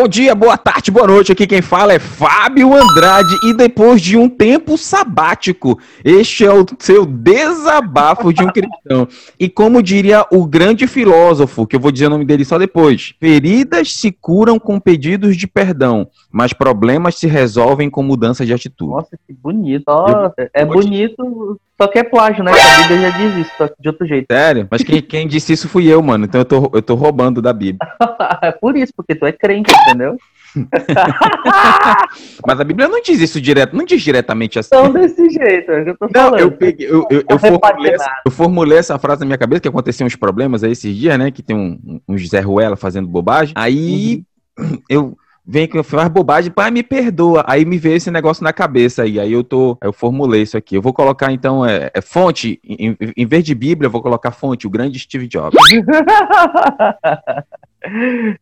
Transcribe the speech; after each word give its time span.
Bom 0.00 0.08
dia, 0.08 0.34
boa 0.34 0.56
tarde, 0.56 0.90
boa 0.90 1.06
noite. 1.06 1.30
Aqui 1.30 1.46
quem 1.46 1.60
fala 1.60 1.92
é 1.92 1.98
Fábio 1.98 2.72
Andrade 2.72 3.36
e 3.44 3.52
depois 3.52 4.00
de 4.00 4.16
um 4.16 4.30
tempo 4.30 4.78
sabático, 4.78 5.78
este 6.02 6.46
é 6.46 6.50
o 6.50 6.64
seu 6.78 7.04
desabafo 7.04 8.32
de 8.32 8.42
um 8.42 8.46
cristão. 8.46 9.06
E 9.38 9.46
como 9.46 9.82
diria 9.82 10.24
o 10.32 10.46
grande 10.46 10.86
filósofo, 10.86 11.66
que 11.66 11.76
eu 11.76 11.80
vou 11.80 11.92
dizer 11.92 12.06
o 12.06 12.10
nome 12.10 12.24
dele 12.24 12.46
só 12.46 12.56
depois, 12.56 13.12
feridas 13.20 13.92
se 13.92 14.10
curam 14.10 14.58
com 14.58 14.80
pedidos 14.80 15.36
de 15.36 15.46
perdão, 15.46 16.08
mas 16.32 16.54
problemas 16.54 17.16
se 17.16 17.26
resolvem 17.26 17.90
com 17.90 18.02
mudança 18.02 18.46
de 18.46 18.54
atitude. 18.54 18.92
Nossa, 18.92 19.18
que 19.26 19.34
bonito. 19.34 19.84
Nossa, 19.86 20.50
é 20.54 20.64
bonito, 20.64 21.60
só 21.80 21.88
que 21.88 21.98
é 21.98 22.04
plágio, 22.04 22.44
né? 22.44 22.52
A 22.52 22.82
Bíblia 22.82 23.10
já 23.10 23.16
diz 23.16 23.36
isso, 23.36 23.52
só 23.56 23.66
que 23.66 23.74
de 23.80 23.88
outro 23.88 24.06
jeito. 24.06 24.26
Sério? 24.30 24.68
Mas 24.70 24.82
quem, 24.82 25.00
quem 25.00 25.26
disse 25.26 25.54
isso 25.54 25.66
fui 25.66 25.86
eu, 25.86 26.02
mano. 26.02 26.26
Então 26.26 26.42
eu 26.42 26.44
tô, 26.44 26.70
eu 26.74 26.82
tô 26.82 26.94
roubando 26.94 27.40
da 27.40 27.54
Bíblia. 27.54 27.78
é 28.42 28.52
por 28.52 28.76
isso, 28.76 28.92
porque 28.94 29.14
tu 29.14 29.24
é 29.24 29.32
crente, 29.32 29.72
entendeu? 29.72 30.18
Mas 32.46 32.60
a 32.60 32.64
Bíblia 32.64 32.86
não 32.86 33.00
diz 33.00 33.20
isso 33.20 33.40
direto, 33.40 33.74
não 33.74 33.84
diz 33.84 34.02
diretamente 34.02 34.58
assim. 34.58 34.74
Não 34.74 34.92
desse 34.92 35.30
jeito, 35.30 35.70
é 35.70 35.88
eu 35.88 35.96
tô 35.96 36.06
Não, 36.06 36.12
falando. 36.12 36.40
eu 36.40 36.50
peguei, 36.50 36.86
eu, 36.86 37.06
eu, 37.08 37.24
eu, 37.28 37.38
formulei 37.38 37.94
essa, 37.94 38.10
eu 38.26 38.30
formulei 38.32 38.78
essa 38.78 38.98
frase 38.98 39.20
na 39.20 39.26
minha 39.26 39.38
cabeça, 39.38 39.62
que 39.62 39.68
aconteciam 39.68 40.06
uns 40.06 40.16
problemas 40.16 40.62
aí 40.62 40.72
esses 40.72 40.94
dias, 40.94 41.18
né? 41.18 41.30
Que 41.30 41.42
tem 41.42 41.56
um, 41.56 42.00
um 42.06 42.18
José 42.18 42.40
Ruela 42.40 42.76
fazendo 42.76 43.08
bobagem. 43.08 43.54
Aí 43.56 44.22
eu 44.88 45.16
vem 45.44 45.66
que 45.66 45.76
eu 45.76 45.84
faz 45.84 46.08
bobagem, 46.08 46.50
pai, 46.50 46.70
me 46.70 46.82
perdoa. 46.82 47.44
Aí 47.46 47.64
me 47.64 47.78
veio 47.78 47.96
esse 47.96 48.10
negócio 48.10 48.44
na 48.44 48.52
cabeça 48.52 49.02
aí. 49.02 49.18
Aí 49.18 49.32
eu 49.32 49.42
tô, 49.42 49.76
eu 49.82 49.92
formulei 49.92 50.42
isso 50.42 50.56
aqui. 50.56 50.76
Eu 50.76 50.82
vou 50.82 50.92
colocar 50.92 51.32
então 51.32 51.64
é, 51.64 51.90
é 51.92 52.00
fonte, 52.00 52.60
em, 52.64 52.96
em 53.16 53.26
vez 53.26 53.44
de 53.44 53.54
Bíblia, 53.54 53.86
eu 53.86 53.90
vou 53.90 54.02
colocar 54.02 54.30
fonte, 54.30 54.66
o 54.66 54.70
grande 54.70 54.98
Steve 54.98 55.26
Jobs. 55.26 55.58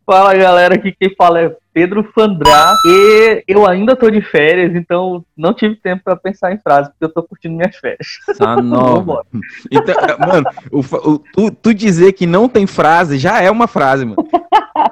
Fala 0.05 0.35
galera, 0.35 0.75
aqui 0.75 0.93
quem 0.93 1.15
fala 1.15 1.41
é 1.41 1.57
Pedro 1.73 2.03
Fandrá 2.13 2.75
e 2.85 3.45
eu 3.47 3.65
ainda 3.67 3.95
tô 3.95 4.11
de 4.11 4.21
férias, 4.21 4.75
então 4.75 5.25
não 5.37 5.55
tive 5.55 5.77
tempo 5.77 6.03
pra 6.05 6.17
pensar 6.17 6.53
em 6.53 6.59
frases, 6.59 6.89
porque 6.91 7.05
eu 7.05 7.09
tô 7.09 7.23
curtindo 7.23 7.55
minhas 7.55 7.77
férias. 7.77 8.19
Ah, 8.41 8.57
não. 8.57 9.23
Então, 9.71 9.95
mano, 10.27 10.47
o, 10.71 10.81
o, 10.81 11.19
tu, 11.19 11.51
tu 11.51 11.75
dizer 11.75 12.13
que 12.13 12.27
não 12.27 12.49
tem 12.49 12.67
frase 12.67 13.19
já 13.19 13.43
é 13.43 13.51
uma 13.51 13.67
frase, 13.67 14.05
mano. 14.05 14.17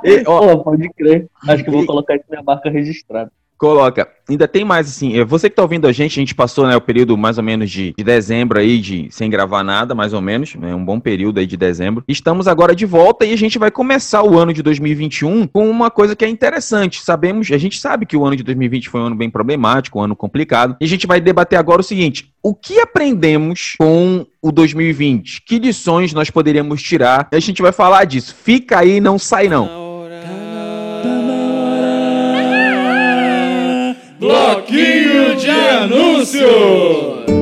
E, 0.06 0.22
ó, 0.26 0.56
Pô, 0.56 0.64
pode 0.64 0.88
crer. 0.90 1.26
Acho 1.48 1.62
que 1.62 1.68
eu 1.68 1.74
vou 1.74 1.86
colocar 1.86 2.16
isso 2.16 2.24
na 2.30 2.42
marca 2.42 2.70
registrada. 2.70 3.30
Coloca. 3.58 4.06
Ainda 4.28 4.46
tem 4.46 4.64
mais, 4.64 4.88
assim, 4.88 5.22
você 5.24 5.48
que 5.48 5.56
tá 5.56 5.62
ouvindo 5.62 5.86
a 5.86 5.92
gente, 5.92 6.18
a 6.18 6.20
gente 6.20 6.34
passou, 6.34 6.66
né, 6.66 6.76
o 6.76 6.80
período 6.80 7.16
mais 7.16 7.38
ou 7.38 7.44
menos 7.44 7.70
de, 7.70 7.94
de 7.96 8.04
dezembro 8.04 8.58
aí, 8.58 8.78
de 8.78 9.08
sem 9.10 9.30
gravar 9.30 9.62
nada, 9.62 9.94
mais 9.94 10.12
ou 10.12 10.20
menos, 10.20 10.54
né, 10.56 10.74
um 10.74 10.84
bom 10.84 11.00
período 11.00 11.38
aí 11.38 11.46
de 11.46 11.56
dezembro. 11.56 12.04
Estamos 12.06 12.46
agora 12.48 12.74
de 12.74 12.84
volta 12.84 13.24
e 13.24 13.32
a 13.32 13.36
gente 13.36 13.58
vai 13.58 13.70
começar 13.70 14.22
o 14.22 14.36
ano 14.36 14.52
de 14.52 14.62
2021 14.62 15.46
com 15.46 15.70
uma 15.70 15.90
coisa 15.90 16.14
que 16.14 16.24
é 16.24 16.28
interessante. 16.28 17.00
Sabemos, 17.00 17.50
a 17.50 17.58
gente 17.58 17.80
sabe 17.80 18.04
que 18.04 18.16
o 18.16 18.26
ano 18.26 18.36
de 18.36 18.42
2020 18.42 18.90
foi 18.90 19.00
um 19.00 19.06
ano 19.06 19.16
bem 19.16 19.30
problemático, 19.30 19.98
um 19.98 20.02
ano 20.02 20.16
complicado, 20.16 20.76
e 20.80 20.84
a 20.84 20.88
gente 20.88 21.06
vai 21.06 21.20
debater 21.20 21.58
agora 21.58 21.80
o 21.80 21.84
seguinte, 21.84 22.32
o 22.42 22.54
que 22.54 22.78
aprendemos 22.78 23.74
com 23.78 24.26
o 24.42 24.52
2020? 24.52 25.42
Que 25.46 25.58
lições 25.58 26.12
nós 26.12 26.30
poderíamos 26.30 26.82
tirar? 26.82 27.28
A 27.32 27.40
gente 27.40 27.62
vai 27.62 27.72
falar 27.72 28.04
disso. 28.04 28.34
Fica 28.34 28.80
aí, 28.80 29.00
não 29.00 29.18
sai 29.18 29.48
não. 29.48 29.85
Bloquinho 34.46 35.34
de 35.34 35.50
Anúncios! 35.50 37.35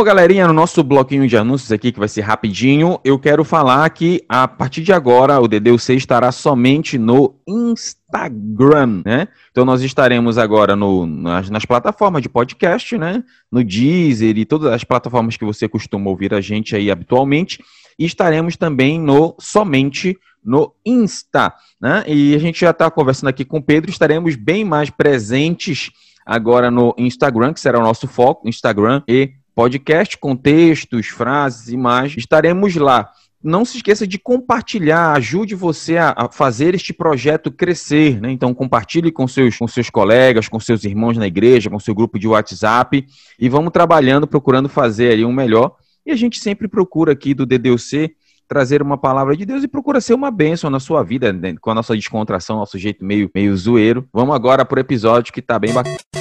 Bom, 0.00 0.04
galerinha, 0.04 0.46
no 0.46 0.54
nosso 0.54 0.82
bloquinho 0.82 1.28
de 1.28 1.36
anúncios 1.36 1.70
aqui, 1.70 1.92
que 1.92 1.98
vai 1.98 2.08
ser 2.08 2.22
rapidinho, 2.22 2.98
eu 3.04 3.18
quero 3.18 3.44
falar 3.44 3.90
que 3.90 4.24
a 4.26 4.48
partir 4.48 4.80
de 4.80 4.94
agora 4.94 5.38
o 5.38 5.46
DDUC 5.46 5.92
estará 5.92 6.32
somente 6.32 6.96
no 6.96 7.34
Instagram, 7.46 9.02
né? 9.04 9.28
Então 9.50 9.62
nós 9.62 9.82
estaremos 9.82 10.38
agora 10.38 10.74
no, 10.74 11.04
nas, 11.04 11.50
nas, 11.50 11.66
plataformas 11.66 12.22
de 12.22 12.30
podcast, 12.30 12.96
né? 12.96 13.22
No 13.52 13.62
Deezer 13.62 14.38
e 14.38 14.46
todas 14.46 14.72
as 14.72 14.84
plataformas 14.84 15.36
que 15.36 15.44
você 15.44 15.68
costuma 15.68 16.08
ouvir 16.08 16.32
a 16.32 16.40
gente 16.40 16.74
aí 16.74 16.90
habitualmente. 16.90 17.62
E 17.98 18.06
estaremos 18.06 18.56
também 18.56 18.98
no 18.98 19.36
somente 19.38 20.16
no 20.42 20.72
Insta, 20.82 21.52
né? 21.78 22.04
E 22.06 22.34
a 22.34 22.38
gente 22.38 22.58
já 22.58 22.70
está 22.70 22.90
conversando 22.90 23.28
aqui 23.28 23.44
com 23.44 23.58
o 23.58 23.62
Pedro, 23.62 23.90
estaremos 23.90 24.34
bem 24.34 24.64
mais 24.64 24.88
presentes 24.88 25.90
agora 26.24 26.70
no 26.70 26.94
Instagram, 26.96 27.52
que 27.52 27.60
será 27.60 27.78
o 27.78 27.82
nosso 27.82 28.08
foco, 28.08 28.48
Instagram 28.48 29.02
e 29.06 29.34
podcast 29.54 30.16
com 30.18 30.36
textos, 30.36 31.08
frases, 31.08 31.68
imagens. 31.68 32.18
Estaremos 32.18 32.74
lá. 32.76 33.10
Não 33.42 33.64
se 33.64 33.78
esqueça 33.78 34.06
de 34.06 34.18
compartilhar, 34.18 35.12
ajude 35.12 35.54
você 35.54 35.96
a, 35.96 36.28
fazer 36.30 36.74
este 36.74 36.92
projeto 36.92 37.50
crescer, 37.50 38.20
né? 38.20 38.30
Então 38.30 38.52
compartilhe 38.52 39.10
com 39.10 39.26
seus, 39.26 39.56
com 39.56 39.66
seus 39.66 39.88
colegas, 39.88 40.46
com 40.46 40.60
seus 40.60 40.84
irmãos 40.84 41.16
na 41.16 41.26
igreja, 41.26 41.70
com 41.70 41.80
seu 41.80 41.94
grupo 41.94 42.18
de 42.18 42.28
WhatsApp 42.28 43.06
e 43.38 43.48
vamos 43.48 43.72
trabalhando, 43.72 44.26
procurando 44.26 44.68
fazer 44.68 45.12
ali 45.12 45.24
um 45.24 45.32
melhor. 45.32 45.74
E 46.04 46.10
a 46.10 46.16
gente 46.16 46.38
sempre 46.38 46.68
procura 46.68 47.12
aqui 47.12 47.32
do 47.32 47.46
DDUC 47.46 48.14
trazer 48.46 48.82
uma 48.82 48.98
palavra 48.98 49.36
de 49.36 49.46
Deus 49.46 49.62
e 49.62 49.68
procura 49.68 50.00
ser 50.00 50.12
uma 50.12 50.30
bênção 50.30 50.68
na 50.68 50.80
sua 50.80 51.04
vida, 51.04 51.32
né? 51.32 51.54
com 51.60 51.70
a 51.70 51.74
nossa 51.74 51.94
descontração, 51.94 52.56
nosso 52.56 52.76
jeito 52.76 53.04
meio, 53.04 53.30
meio 53.32 53.56
zoeiro. 53.56 54.06
Vamos 54.12 54.34
agora 54.34 54.64
pro 54.64 54.80
episódio 54.80 55.32
que 55.32 55.40
tá 55.40 55.56
bem 55.56 55.72
bacana. 55.72 56.19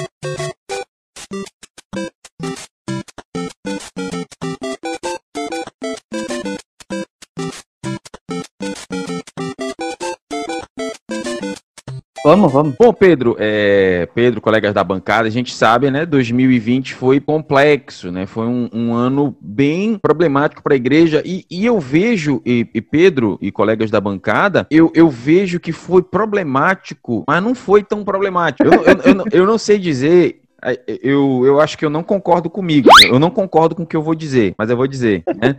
Vamos, 12.24 12.52
vamos. 12.52 12.75
Bom, 12.78 12.91
Pedro, 12.91 13.35
é, 13.40 14.07
Pedro, 14.13 14.41
colegas 14.41 14.74
da 14.74 14.84
bancada, 14.84 15.28
a 15.28 15.31
gente 15.31 15.53
sabe, 15.53 15.90
né? 15.90 16.06
2020 16.06 16.94
foi 16.94 17.19
complexo, 17.19 18.12
né? 18.12 18.25
Foi 18.25 18.46
um, 18.46 18.69
um 18.74 18.94
ano 18.94 19.35
bem 19.40 19.97
problemático 19.97 20.62
para 20.62 20.74
a 20.74 20.78
igreja 20.78 21.24
e, 21.25 21.46
e, 21.50 21.66
eu 21.66 21.80
vejo, 21.80 22.41
e, 22.46 22.68
e, 22.74 22.81
Pedro 22.81 23.38
e 23.41 23.52
colegas 23.52 23.90
da 23.90 24.02
bancada, 24.02 24.68
eu, 24.69 24.91
eu 24.94 25.09
vejo 25.09 25.59
que 25.59 25.72
foi 25.72 26.02
problemático, 26.02 27.24
mas 27.25 27.41
não 27.41 27.56
foi 27.56 27.84
tão 27.84 28.03
problemático. 28.03 28.68
Eu, 28.68 28.84
eu, 28.84 29.16
eu, 29.16 29.25
eu 29.31 29.46
não 29.46 29.57
sei 29.57 29.78
dizer 29.78 30.41
eu, 31.01 31.44
eu 31.46 31.59
acho 31.62 31.78
que 31.78 31.86
eu 31.86 31.90
não 31.90 32.03
concordo 32.03 32.50
comigo. 32.50 32.90
Eu 33.07 33.19
não 33.19 33.30
concordo 33.30 33.75
com 33.75 33.84
o 33.84 33.88
que 33.88 33.96
eu 33.96 34.01
vou 34.01 34.13
dizer, 34.13 34.53
mas 34.57 34.69
eu 34.69 34.75
vou 34.75 34.88
dizer. 34.88 35.24
Né? 35.41 35.56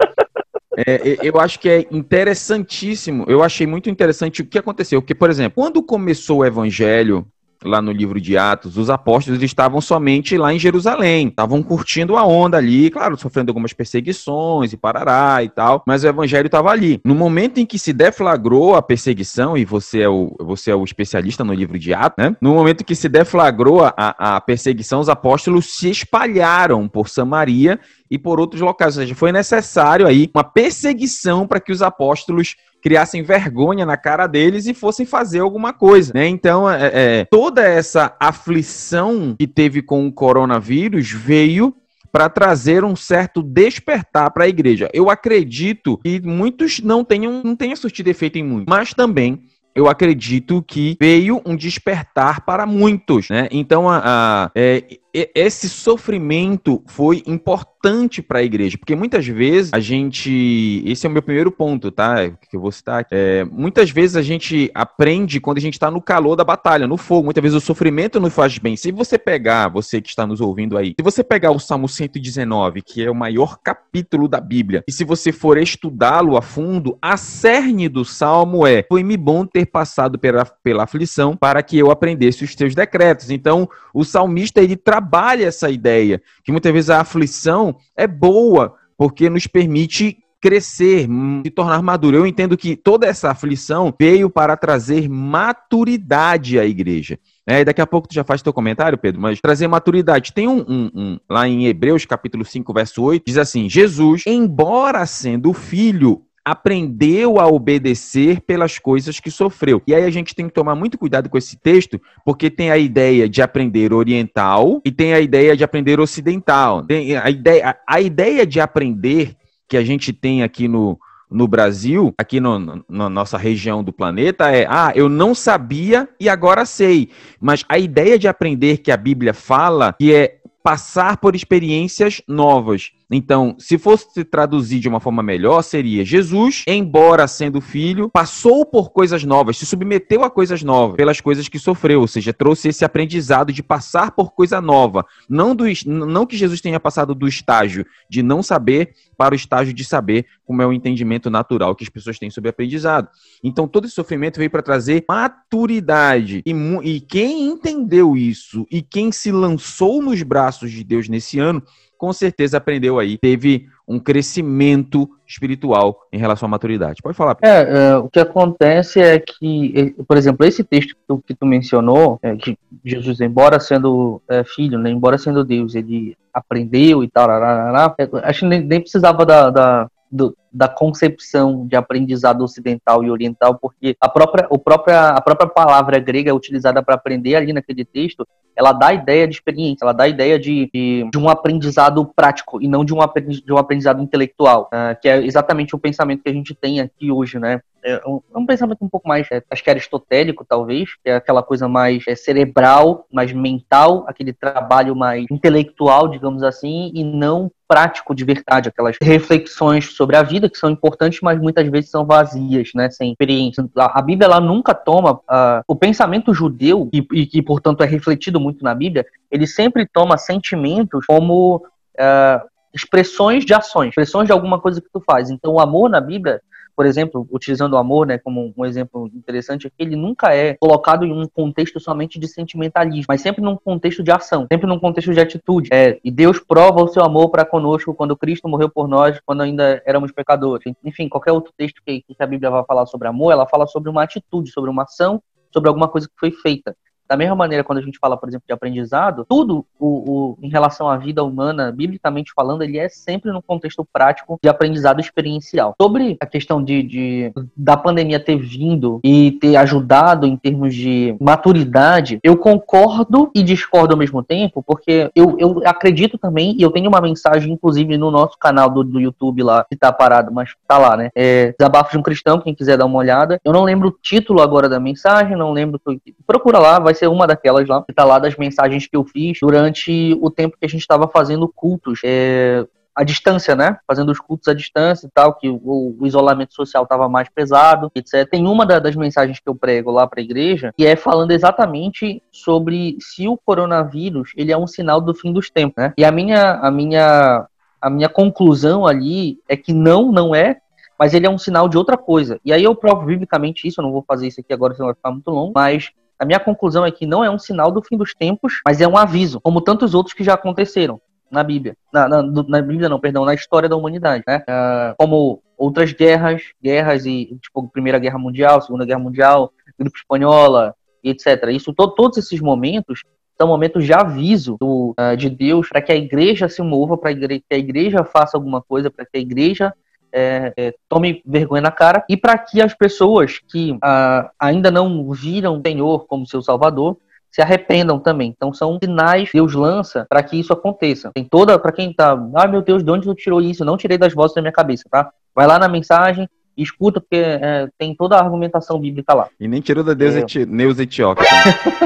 É, 0.86 1.18
eu 1.22 1.38
acho 1.38 1.58
que 1.58 1.68
é 1.68 1.86
interessantíssimo. 1.90 3.24
Eu 3.28 3.42
achei 3.42 3.66
muito 3.66 3.90
interessante 3.90 4.42
o 4.42 4.46
que 4.46 4.58
aconteceu. 4.58 5.00
Porque, 5.00 5.14
por 5.14 5.30
exemplo, 5.30 5.62
quando 5.62 5.82
começou 5.82 6.38
o 6.38 6.44
evangelho, 6.44 7.26
lá 7.64 7.82
no 7.82 7.92
livro 7.92 8.20
de 8.20 8.36
Atos, 8.36 8.76
os 8.76 8.88
apóstolos 8.88 9.42
estavam 9.42 9.80
somente 9.80 10.36
lá 10.36 10.52
em 10.52 10.58
Jerusalém, 10.58 11.28
estavam 11.28 11.62
curtindo 11.62 12.16
a 12.16 12.24
onda 12.24 12.56
ali, 12.56 12.90
claro, 12.90 13.18
sofrendo 13.18 13.50
algumas 13.50 13.72
perseguições 13.72 14.72
e 14.72 14.76
parará 14.76 15.42
e 15.42 15.48
tal, 15.48 15.82
mas 15.86 16.02
o 16.02 16.08
evangelho 16.08 16.46
estava 16.46 16.70
ali. 16.70 17.00
No 17.04 17.14
momento 17.14 17.58
em 17.58 17.66
que 17.66 17.78
se 17.78 17.92
deflagrou 17.92 18.74
a 18.74 18.82
perseguição, 18.82 19.56
e 19.56 19.64
você 19.64 20.00
é 20.00 20.08
o, 20.08 20.34
você 20.40 20.70
é 20.70 20.74
o 20.74 20.84
especialista 20.84 21.44
no 21.44 21.52
livro 21.52 21.78
de 21.78 21.92
Atos, 21.92 22.24
né? 22.24 22.36
No 22.40 22.54
momento 22.54 22.80
em 22.80 22.84
que 22.84 22.94
se 22.94 23.08
deflagrou 23.08 23.84
a, 23.84 23.94
a 23.96 24.40
perseguição, 24.40 25.00
os 25.00 25.08
apóstolos 25.08 25.76
se 25.76 25.90
espalharam 25.90 26.88
por 26.88 27.08
Samaria 27.08 27.78
e 28.10 28.18
por 28.18 28.40
outros 28.40 28.60
locais, 28.60 28.96
ou 28.96 29.02
seja, 29.02 29.14
foi 29.14 29.30
necessário 29.30 30.06
aí 30.06 30.28
uma 30.34 30.42
perseguição 30.42 31.46
para 31.46 31.60
que 31.60 31.70
os 31.70 31.80
apóstolos 31.80 32.56
criassem 32.82 33.22
vergonha 33.22 33.86
na 33.86 33.96
cara 33.96 34.26
deles 34.26 34.66
e 34.66 34.74
fossem 34.74 35.06
fazer 35.06 35.40
alguma 35.40 35.72
coisa, 35.72 36.12
né? 36.14 36.26
Então, 36.26 36.68
é, 36.68 36.90
é, 36.92 37.24
toda 37.26 37.62
essa 37.62 38.16
aflição 38.18 39.36
que 39.38 39.46
teve 39.46 39.82
com 39.82 40.06
o 40.06 40.12
coronavírus 40.12 41.10
veio 41.10 41.74
para 42.10 42.28
trazer 42.28 42.82
um 42.84 42.96
certo 42.96 43.42
despertar 43.42 44.30
para 44.32 44.44
a 44.44 44.48
igreja. 44.48 44.88
Eu 44.92 45.08
acredito 45.08 45.98
que 45.98 46.20
muitos 46.20 46.80
não 46.80 47.04
tenham, 47.04 47.42
não 47.44 47.54
tenham 47.54 47.76
surtido 47.76 48.10
efeito 48.10 48.38
em 48.38 48.42
muitos, 48.42 48.66
mas 48.68 48.92
também 48.92 49.42
eu 49.74 49.88
acredito 49.88 50.62
que 50.66 50.96
veio 51.00 51.40
um 51.46 51.54
despertar 51.54 52.44
para 52.44 52.66
muitos, 52.66 53.28
né? 53.30 53.48
Então, 53.52 53.88
a, 53.88 54.02
a 54.04 54.50
é, 54.54 54.82
esse 55.12 55.68
sofrimento 55.68 56.82
foi 56.86 57.22
importante 57.26 58.22
para 58.22 58.40
a 58.40 58.42
igreja, 58.42 58.76
porque 58.76 58.94
muitas 58.94 59.26
vezes 59.26 59.72
a 59.72 59.80
gente, 59.80 60.82
esse 60.86 61.06
é 61.06 61.08
o 61.08 61.12
meu 61.12 61.22
primeiro 61.22 61.50
ponto, 61.50 61.90
tá? 61.90 62.30
Que 62.30 62.56
eu 62.56 62.60
vou 62.60 62.70
citar. 62.70 63.06
É, 63.10 63.44
muitas 63.44 63.90
vezes 63.90 64.16
a 64.16 64.22
gente 64.22 64.70
aprende 64.74 65.40
quando 65.40 65.58
a 65.58 65.60
gente 65.60 65.74
está 65.74 65.90
no 65.90 66.00
calor 66.00 66.36
da 66.36 66.44
batalha, 66.44 66.86
no 66.86 66.96
fogo. 66.96 67.24
Muitas 67.24 67.42
vezes 67.42 67.56
o 67.56 67.60
sofrimento 67.60 68.20
não 68.20 68.30
faz 68.30 68.58
bem. 68.58 68.76
Se 68.76 68.92
você 68.92 69.18
pegar, 69.18 69.68
você 69.68 70.00
que 70.00 70.08
está 70.08 70.26
nos 70.26 70.40
ouvindo 70.40 70.76
aí, 70.76 70.94
se 70.98 71.02
você 71.02 71.24
pegar 71.24 71.50
o 71.52 71.58
Salmo 71.58 71.88
119, 71.88 72.82
que 72.82 73.04
é 73.04 73.10
o 73.10 73.14
maior 73.14 73.58
capítulo 73.62 74.28
da 74.28 74.40
Bíblia, 74.40 74.84
e 74.86 74.92
se 74.92 75.04
você 75.04 75.32
for 75.32 75.56
estudá-lo 75.56 76.36
a 76.36 76.42
fundo, 76.42 76.98
a 77.00 77.16
cerne 77.16 77.88
do 77.88 78.04
Salmo 78.04 78.66
é: 78.66 78.84
foi-me 78.88 79.16
bom 79.16 79.46
ter 79.46 79.66
passado 79.66 80.18
pela, 80.18 80.44
pela 80.44 80.84
aflição 80.84 81.36
para 81.36 81.62
que 81.62 81.78
eu 81.78 81.90
aprendesse 81.90 82.44
os 82.44 82.54
teus 82.54 82.74
decretos. 82.74 83.30
Então, 83.30 83.68
o 83.94 84.04
salmista 84.04 84.60
ele 84.60 84.76
trabalha 84.76 84.99
trabalha 85.00 85.46
essa 85.46 85.70
ideia, 85.70 86.20
que 86.44 86.52
muitas 86.52 86.72
vezes 86.72 86.90
a 86.90 87.00
aflição 87.00 87.76
é 87.96 88.06
boa, 88.06 88.74
porque 88.98 89.30
nos 89.30 89.46
permite 89.46 90.18
crescer, 90.40 91.08
se 91.44 91.50
tornar 91.50 91.82
maduro. 91.82 92.16
Eu 92.16 92.26
entendo 92.26 92.56
que 92.56 92.76
toda 92.76 93.06
essa 93.06 93.30
aflição 93.30 93.94
veio 93.98 94.28
para 94.28 94.56
trazer 94.56 95.08
maturidade 95.08 96.58
à 96.58 96.64
igreja. 96.64 97.18
É, 97.46 97.64
daqui 97.64 97.80
a 97.80 97.86
pouco 97.86 98.08
tu 98.08 98.14
já 98.14 98.24
faz 98.24 98.42
teu 98.42 98.52
comentário, 98.52 98.96
Pedro, 98.96 99.20
mas 99.20 99.40
trazer 99.40 99.68
maturidade. 99.68 100.32
Tem 100.32 100.46
um, 100.46 100.60
um, 100.60 100.90
um, 100.94 101.20
lá 101.28 101.48
em 101.48 101.66
Hebreus, 101.66 102.04
capítulo 102.04 102.44
5, 102.44 102.72
verso 102.72 103.02
8, 103.02 103.24
diz 103.26 103.38
assim: 103.38 103.68
Jesus, 103.68 104.22
embora 104.26 105.04
sendo 105.06 105.52
filho, 105.52 106.22
aprendeu 106.50 107.38
a 107.38 107.46
obedecer 107.46 108.40
pelas 108.40 108.78
coisas 108.78 109.20
que 109.20 109.30
sofreu. 109.30 109.80
E 109.86 109.94
aí 109.94 110.04
a 110.04 110.10
gente 110.10 110.34
tem 110.34 110.48
que 110.48 110.52
tomar 110.52 110.74
muito 110.74 110.98
cuidado 110.98 111.28
com 111.28 111.38
esse 111.38 111.56
texto, 111.56 112.00
porque 112.24 112.50
tem 112.50 112.70
a 112.70 112.78
ideia 112.78 113.28
de 113.28 113.40
aprender 113.40 113.92
oriental 113.92 114.80
e 114.84 114.90
tem 114.90 115.14
a 115.14 115.20
ideia 115.20 115.56
de 115.56 115.62
aprender 115.62 116.00
ocidental. 116.00 116.82
Tem 116.82 117.16
a 117.16 117.30
ideia, 117.30 117.76
a 117.86 118.00
ideia 118.00 118.44
de 118.44 118.60
aprender 118.60 119.36
que 119.68 119.76
a 119.76 119.84
gente 119.84 120.12
tem 120.12 120.42
aqui 120.42 120.66
no, 120.66 120.98
no 121.30 121.46
Brasil, 121.46 122.12
aqui 122.18 122.40
no, 122.40 122.58
no, 122.58 122.84
na 122.88 123.08
nossa 123.08 123.38
região 123.38 123.84
do 123.84 123.92
planeta, 123.92 124.50
é: 124.50 124.66
ah, 124.68 124.92
eu 124.94 125.08
não 125.08 125.34
sabia 125.36 126.08
e 126.18 126.28
agora 126.28 126.64
sei. 126.64 127.10
Mas 127.40 127.64
a 127.68 127.78
ideia 127.78 128.18
de 128.18 128.26
aprender 128.26 128.78
que 128.78 128.90
a 128.90 128.96
Bíblia 128.96 129.32
fala, 129.32 129.94
que 129.96 130.12
é 130.12 130.40
passar 130.62 131.18
por 131.18 131.36
experiências 131.36 132.20
novas. 132.26 132.90
Então, 133.10 133.56
se 133.58 133.76
fosse 133.76 134.24
traduzir 134.24 134.78
de 134.78 134.88
uma 134.88 135.00
forma 135.00 135.22
melhor, 135.22 135.62
seria 135.62 136.04
Jesus, 136.04 136.62
embora 136.66 137.26
sendo 137.26 137.60
filho, 137.60 138.08
passou 138.08 138.64
por 138.64 138.90
coisas 138.90 139.24
novas, 139.24 139.58
se 139.58 139.66
submeteu 139.66 140.22
a 140.22 140.30
coisas 140.30 140.62
novas, 140.62 140.96
pelas 140.96 141.20
coisas 141.20 141.48
que 141.48 141.58
sofreu, 141.58 142.00
ou 142.00 142.06
seja, 142.06 142.32
trouxe 142.32 142.68
esse 142.68 142.84
aprendizado 142.84 143.52
de 143.52 143.62
passar 143.62 144.12
por 144.12 144.32
coisa 144.32 144.60
nova. 144.60 145.04
Não, 145.28 145.56
do, 145.56 145.64
não 145.86 146.24
que 146.24 146.36
Jesus 146.36 146.60
tenha 146.60 146.78
passado 146.78 147.14
do 147.14 147.26
estágio 147.26 147.84
de 148.08 148.22
não 148.22 148.42
saber 148.42 148.94
para 149.16 149.34
o 149.34 149.36
estágio 149.36 149.74
de 149.74 149.84
saber, 149.84 150.26
como 150.44 150.62
é 150.62 150.66
o 150.66 150.72
entendimento 150.72 151.28
natural 151.28 151.74
que 151.74 151.84
as 151.84 151.90
pessoas 151.90 152.18
têm 152.18 152.30
sobre 152.30 152.50
aprendizado. 152.50 153.08
Então, 153.42 153.68
todo 153.68 153.84
esse 153.84 153.94
sofrimento 153.94 154.38
veio 154.38 154.50
para 154.50 154.62
trazer 154.62 155.04
maturidade. 155.08 156.42
E, 156.46 156.52
e 156.84 157.00
quem 157.00 157.48
entendeu 157.48 158.16
isso 158.16 158.66
e 158.70 158.80
quem 158.80 159.12
se 159.12 159.30
lançou 159.30 160.02
nos 160.02 160.22
braços 160.22 160.70
de 160.70 160.82
Deus 160.82 161.08
nesse 161.08 161.38
ano, 161.38 161.62
com 162.00 162.14
certeza 162.14 162.56
aprendeu 162.56 162.98
aí, 162.98 163.18
teve 163.18 163.68
um 163.86 164.00
crescimento 164.00 165.06
espiritual 165.26 166.00
em 166.10 166.16
relação 166.16 166.46
à 166.46 166.50
maturidade. 166.50 167.02
Pode 167.02 167.14
falar. 167.14 167.36
É, 167.42 167.90
é 167.90 167.96
o 167.98 168.08
que 168.08 168.18
acontece 168.18 169.02
é 169.02 169.18
que, 169.18 169.94
por 170.08 170.16
exemplo, 170.16 170.46
esse 170.46 170.64
texto 170.64 170.94
que 170.94 171.00
tu, 171.06 171.22
que 171.26 171.34
tu 171.34 171.44
mencionou, 171.44 172.18
é, 172.22 172.34
que 172.36 172.56
Jesus, 172.82 173.20
embora 173.20 173.60
sendo 173.60 174.22
é, 174.30 174.42
filho, 174.42 174.78
né, 174.78 174.88
embora 174.88 175.18
sendo 175.18 175.44
Deus, 175.44 175.74
ele 175.74 176.16
aprendeu 176.32 177.04
e 177.04 177.08
tal, 177.08 177.30
é, 177.30 178.08
acho 178.24 178.40
que 178.40 178.46
nem, 178.46 178.60
nem 178.62 178.80
precisava 178.80 179.26
da, 179.26 179.50
da 179.50 179.90
do, 180.10 180.34
da 180.52 180.68
concepção 180.68 181.66
de 181.66 181.76
aprendizado 181.76 182.42
ocidental 182.42 183.04
e 183.04 183.10
oriental, 183.10 183.58
porque 183.58 183.96
a 184.00 184.08
própria, 184.08 184.46
o 184.50 184.58
própria, 184.58 185.08
a 185.08 185.20
própria 185.20 185.48
palavra 185.48 185.98
grega 185.98 186.34
utilizada 186.34 186.82
para 186.82 186.94
aprender 186.94 187.36
ali 187.36 187.52
naquele 187.52 187.84
texto, 187.84 188.26
ela 188.56 188.72
dá 188.72 188.88
a 188.88 188.94
ideia 188.94 189.26
de 189.26 189.34
experiência, 189.34 189.84
ela 189.84 189.92
dá 189.92 190.04
a 190.04 190.08
ideia 190.08 190.38
de, 190.38 190.68
de, 190.72 191.08
de 191.10 191.18
um 191.18 191.28
aprendizado 191.28 192.04
prático 192.04 192.60
e 192.60 192.68
não 192.68 192.84
de 192.84 192.92
um, 192.92 192.98
de 192.98 193.52
um 193.52 193.56
aprendizado 193.56 194.02
intelectual, 194.02 194.68
uh, 194.72 195.00
que 195.00 195.08
é 195.08 195.24
exatamente 195.24 195.74
o 195.74 195.78
pensamento 195.78 196.22
que 196.22 196.28
a 196.28 196.34
gente 196.34 196.54
tem 196.54 196.80
aqui 196.80 197.10
hoje, 197.10 197.38
né? 197.38 197.60
É 197.82 197.96
um, 198.06 198.20
é 198.34 198.38
um 198.38 198.44
pensamento 198.44 198.84
um 198.84 198.88
pouco 198.88 199.08
mais, 199.08 199.26
é, 199.30 199.42
acho 199.50 199.64
que 199.64 199.70
aristotélico, 199.70 200.44
talvez, 200.46 200.94
que 201.02 201.08
é 201.08 201.16
aquela 201.16 201.42
coisa 201.42 201.66
mais 201.66 202.04
é, 202.06 202.14
cerebral, 202.14 203.06
mais 203.10 203.32
mental, 203.32 204.04
aquele 204.06 204.34
trabalho 204.34 204.94
mais 204.94 205.24
intelectual, 205.30 206.08
digamos 206.08 206.42
assim, 206.42 206.90
e 206.94 207.02
não 207.02 207.50
prático 207.66 208.14
de 208.14 208.24
verdade, 208.24 208.68
aquelas 208.68 208.96
reflexões 209.00 209.94
sobre 209.94 210.16
a 210.16 210.22
vida 210.22 210.39
que 210.48 210.56
são 210.56 210.70
importantes, 210.70 211.20
mas 211.22 211.40
muitas 211.40 211.68
vezes 211.68 211.90
são 211.90 212.06
vazias, 212.06 212.70
né, 212.74 212.88
sem 212.90 213.10
experiência. 213.10 213.64
A, 213.76 214.00
Bíblia 214.00 214.26
ela 214.26 214.40
nunca 214.40 214.74
toma 214.74 215.14
uh, 215.14 215.62
o 215.66 215.76
pensamento 215.76 216.32
judeu 216.32 216.88
e, 216.92 217.06
e 217.12 217.26
que 217.26 217.42
portanto 217.42 217.82
é 217.82 217.86
refletido 217.86 218.40
muito 218.40 218.64
na 218.64 218.74
Bíblia, 218.74 219.04
ele 219.30 219.46
sempre 219.46 219.86
toma 219.86 220.16
sentimentos 220.16 221.04
como 221.06 221.56
uh, 221.56 222.48
expressões 222.72 223.44
de 223.44 223.52
ações, 223.52 223.88
expressões 223.88 224.26
de 224.26 224.32
alguma 224.32 224.60
coisa 224.60 224.80
que 224.80 224.88
tu 224.92 225.00
faz. 225.00 225.30
Então, 225.30 225.54
o 225.54 225.60
amor 225.60 225.90
na 225.90 226.00
Bíblia 226.00 226.40
por 226.80 226.86
exemplo, 226.86 227.28
utilizando 227.30 227.74
o 227.74 227.76
amor 227.76 228.06
né, 228.06 228.16
como 228.16 228.54
um 228.56 228.64
exemplo 228.64 229.06
interessante, 229.14 229.66
é 229.66 229.68
que 229.68 229.82
ele 229.82 229.96
nunca 229.96 230.34
é 230.34 230.54
colocado 230.54 231.04
em 231.04 231.12
um 231.12 231.28
contexto 231.28 231.78
somente 231.78 232.18
de 232.18 232.26
sentimentalismo, 232.26 233.04
mas 233.06 233.20
sempre 233.20 233.42
num 233.42 233.54
contexto 233.54 234.02
de 234.02 234.10
ação, 234.10 234.46
sempre 234.50 234.66
num 234.66 234.78
contexto 234.78 235.12
de 235.12 235.20
atitude. 235.20 235.68
É, 235.70 236.00
e 236.02 236.10
Deus 236.10 236.40
prova 236.40 236.82
o 236.82 236.88
seu 236.88 237.04
amor 237.04 237.28
para 237.28 237.44
conosco 237.44 237.92
quando 237.92 238.16
Cristo 238.16 238.48
morreu 238.48 238.70
por 238.70 238.88
nós, 238.88 239.20
quando 239.26 239.42
ainda 239.42 239.82
éramos 239.84 240.10
pecadores. 240.10 240.72
Enfim, 240.82 241.06
qualquer 241.06 241.32
outro 241.32 241.52
texto 241.54 241.82
que, 241.84 242.00
que 242.00 242.16
a 242.18 242.26
Bíblia 242.26 242.48
vai 242.48 242.64
falar 242.64 242.86
sobre 242.86 243.06
amor, 243.08 243.30
ela 243.30 243.46
fala 243.46 243.66
sobre 243.66 243.90
uma 243.90 244.02
atitude, 244.02 244.50
sobre 244.50 244.70
uma 244.70 244.84
ação, 244.84 245.22
sobre 245.52 245.68
alguma 245.68 245.86
coisa 245.86 246.08
que 246.08 246.14
foi 246.18 246.30
feita. 246.30 246.74
Da 247.10 247.16
mesma 247.16 247.34
maneira, 247.34 247.64
quando 247.64 247.80
a 247.80 247.82
gente 247.82 247.98
fala, 247.98 248.16
por 248.16 248.28
exemplo, 248.28 248.44
de 248.46 248.52
aprendizado, 248.52 249.26
tudo 249.28 249.66
o, 249.80 249.86
o, 249.86 250.38
em 250.40 250.48
relação 250.48 250.88
à 250.88 250.96
vida 250.96 251.24
humana, 251.24 251.72
biblicamente 251.72 252.32
falando, 252.32 252.62
ele 252.62 252.78
é 252.78 252.88
sempre 252.88 253.32
no 253.32 253.42
contexto 253.42 253.84
prático 253.92 254.38
de 254.40 254.48
aprendizado 254.48 255.00
experiencial. 255.00 255.74
Sobre 255.82 256.16
a 256.20 256.26
questão 256.26 256.62
de, 256.62 256.84
de 256.84 257.32
da 257.56 257.76
pandemia 257.76 258.20
ter 258.20 258.36
vindo 258.36 259.00
e 259.02 259.32
ter 259.40 259.56
ajudado 259.56 260.24
em 260.24 260.36
termos 260.36 260.72
de 260.72 261.16
maturidade, 261.20 262.20
eu 262.22 262.36
concordo 262.36 263.28
e 263.34 263.42
discordo 263.42 263.94
ao 263.94 263.98
mesmo 263.98 264.22
tempo, 264.22 264.62
porque 264.62 265.10
eu, 265.12 265.34
eu 265.36 265.62
acredito 265.66 266.16
também, 266.16 266.54
e 266.56 266.62
eu 266.62 266.70
tenho 266.70 266.88
uma 266.88 267.00
mensagem, 267.00 267.52
inclusive, 267.52 267.98
no 267.98 268.12
nosso 268.12 268.38
canal 268.38 268.70
do, 268.70 268.84
do 268.84 269.00
YouTube 269.00 269.42
lá, 269.42 269.66
que 269.68 269.74
tá 269.74 269.92
parado, 269.92 270.32
mas 270.32 270.54
tá 270.68 270.78
lá, 270.78 270.96
né? 270.96 271.10
É 271.16 271.52
Desabafo 271.58 271.90
de 271.90 271.98
um 271.98 272.02
Cristão, 272.02 272.40
quem 272.40 272.54
quiser 272.54 272.78
dar 272.78 272.86
uma 272.86 272.98
olhada. 272.98 273.40
Eu 273.44 273.52
não 273.52 273.64
lembro 273.64 273.88
o 273.88 273.96
título 274.00 274.40
agora 274.40 274.68
da 274.68 274.78
mensagem, 274.78 275.36
não 275.36 275.50
lembro. 275.50 275.80
Procura 276.24 276.60
lá, 276.60 276.78
vai 276.78 276.94
ser 277.00 277.08
uma 277.08 277.26
daquelas 277.26 277.68
lá, 277.68 277.82
que 277.82 277.92
tá 277.92 278.04
lá 278.04 278.18
das 278.18 278.36
mensagens 278.36 278.86
que 278.86 278.96
eu 278.96 279.04
fiz 279.04 279.38
durante 279.40 280.16
o 280.20 280.30
tempo 280.30 280.56
que 280.58 280.64
a 280.64 280.68
gente 280.68 280.80
estava 280.80 281.08
fazendo 281.08 281.48
cultos. 281.48 282.00
É, 282.04 282.64
à 282.94 283.04
distância, 283.04 283.54
né? 283.54 283.78
Fazendo 283.86 284.10
os 284.10 284.18
cultos 284.18 284.48
à 284.48 284.54
distância 284.54 285.06
e 285.06 285.10
tal, 285.10 285.34
que 285.34 285.48
o, 285.48 285.96
o 285.98 286.06
isolamento 286.06 286.54
social 286.54 286.82
estava 286.82 287.08
mais 287.08 287.28
pesado, 287.28 287.90
etc. 287.94 288.28
Tem 288.28 288.46
uma 288.46 288.66
da, 288.66 288.78
das 288.78 288.94
mensagens 288.94 289.38
que 289.38 289.48
eu 289.48 289.54
prego 289.54 289.90
lá 289.90 290.06
para 290.06 290.20
a 290.20 290.22
igreja 290.22 290.72
que 290.76 290.86
é 290.86 290.96
falando 290.96 291.30
exatamente 291.30 292.22
sobre 292.30 292.96
se 293.00 293.26
o 293.26 293.38
coronavírus 293.38 294.32
ele 294.36 294.52
é 294.52 294.58
um 294.58 294.66
sinal 294.66 295.00
do 295.00 295.14
fim 295.14 295.32
dos 295.32 295.48
tempos, 295.50 295.82
né? 295.82 295.94
E 295.96 296.04
a 296.04 296.12
minha 296.12 296.54
a 296.54 296.70
minha 296.70 297.46
a 297.80 297.88
minha 297.88 298.08
conclusão 298.08 298.86
ali 298.86 299.38
é 299.48 299.56
que 299.56 299.72
não, 299.72 300.12
não 300.12 300.34
é, 300.34 300.58
mas 300.98 301.14
ele 301.14 301.26
é 301.26 301.30
um 301.30 301.38
sinal 301.38 301.66
de 301.66 301.78
outra 301.78 301.96
coisa. 301.96 302.38
E 302.44 302.52
aí 302.52 302.62
eu 302.62 302.74
provo 302.74 303.06
biblicamente 303.06 303.66
isso, 303.66 303.80
eu 303.80 303.84
não 303.84 303.92
vou 303.92 304.04
fazer 304.06 304.26
isso 304.26 304.40
aqui 304.40 304.52
agora, 304.52 304.74
senão 304.74 304.88
vai 304.88 304.94
ficar 304.94 305.10
muito 305.10 305.30
longo, 305.30 305.52
mas 305.54 305.90
a 306.20 306.26
minha 306.26 306.38
conclusão 306.38 306.84
é 306.84 306.90
que 306.90 307.06
não 307.06 307.24
é 307.24 307.30
um 307.30 307.38
sinal 307.38 307.72
do 307.72 307.82
fim 307.82 307.96
dos 307.96 308.14
tempos, 308.14 308.60
mas 308.66 308.78
é 308.80 308.86
um 308.86 308.96
aviso, 308.96 309.40
como 309.40 309.62
tantos 309.62 309.94
outros 309.94 310.14
que 310.14 310.22
já 310.22 310.34
aconteceram 310.34 311.00
na 311.30 311.42
Bíblia. 311.42 311.74
Na, 311.90 312.06
na, 312.06 312.22
na 312.22 312.60
Bíblia, 312.60 312.90
não, 312.90 313.00
perdão, 313.00 313.24
na 313.24 313.32
história 313.32 313.68
da 313.68 313.76
humanidade, 313.76 314.22
né? 314.26 314.42
Uh, 314.48 314.94
como 314.98 315.42
outras 315.56 315.92
guerras, 315.94 316.42
guerras 316.62 317.06
e, 317.06 317.38
tipo, 317.40 317.66
Primeira 317.68 317.98
Guerra 317.98 318.18
Mundial, 318.18 318.60
Segunda 318.60 318.84
Guerra 318.84 318.98
Mundial, 318.98 319.50
gripe 319.78 319.98
espanhola, 319.98 320.74
etc. 321.02 321.48
Isso, 321.52 321.72
to, 321.72 321.88
todos 321.88 322.18
esses 322.18 322.40
momentos 322.40 323.02
são 323.40 323.48
momentos 323.48 323.86
de 323.86 323.94
aviso 323.94 324.58
do, 324.60 324.94
uh, 325.00 325.16
de 325.16 325.30
Deus 325.30 325.70
para 325.70 325.80
que 325.80 325.90
a 325.90 325.96
igreja 325.96 326.50
se 326.50 326.60
mova, 326.60 326.98
para 326.98 327.14
que 327.14 327.44
a 327.50 327.56
igreja 327.56 328.04
faça 328.04 328.36
alguma 328.36 328.60
coisa, 328.60 328.90
para 328.90 329.06
que 329.06 329.16
a 329.16 329.20
igreja 329.20 329.72
é, 330.12 330.52
é, 330.56 330.74
tome 330.88 331.22
vergonha 331.24 331.62
na 331.62 331.70
cara 331.70 332.04
e 332.08 332.16
para 332.16 332.36
que 332.38 332.60
as 332.60 332.74
pessoas 332.74 333.38
que 333.48 333.76
ah, 333.82 334.30
ainda 334.38 334.70
não 334.70 335.10
viram 335.12 335.58
o 335.58 335.62
Senhor 335.64 336.06
como 336.06 336.26
seu 336.26 336.42
Salvador 336.42 336.96
se 337.30 337.40
arrependam 337.40 337.98
também. 337.98 338.32
Então 338.36 338.52
são 338.52 338.78
sinais 338.82 339.30
que 339.30 339.38
Deus 339.38 339.54
lança 339.54 340.06
para 340.08 340.22
que 340.22 340.38
isso 340.38 340.52
aconteça. 340.52 341.10
Tem 341.14 341.24
toda 341.24 341.58
para 341.58 341.72
quem 341.72 341.92
tá, 341.92 342.12
ah 342.34 342.46
meu 342.48 342.60
Deus, 342.60 342.82
de 342.82 342.90
onde 342.90 343.06
tu 343.06 343.14
tirou 343.14 343.40
isso? 343.40 343.64
não 343.64 343.76
tirei 343.76 343.96
das 343.96 344.12
vozes 344.12 344.34
da 344.34 344.42
minha 344.42 344.52
cabeça, 344.52 344.84
tá? 344.90 345.10
Vai 345.34 345.46
lá 345.46 345.58
na 345.58 345.68
mensagem, 345.68 346.28
escuta, 346.56 347.00
porque 347.00 347.16
é, 347.16 347.68
tem 347.78 347.94
toda 347.94 348.16
a 348.16 348.22
argumentação 348.22 348.78
bíblica 348.78 349.14
lá. 349.14 349.28
E 349.38 349.46
nem 349.46 349.60
tirou 349.60 349.84
da 349.84 349.94
Deus 349.94 350.14
é. 350.14 350.20
eti 350.20 350.44
Neus 350.44 350.78
Etióquia. 350.78 351.26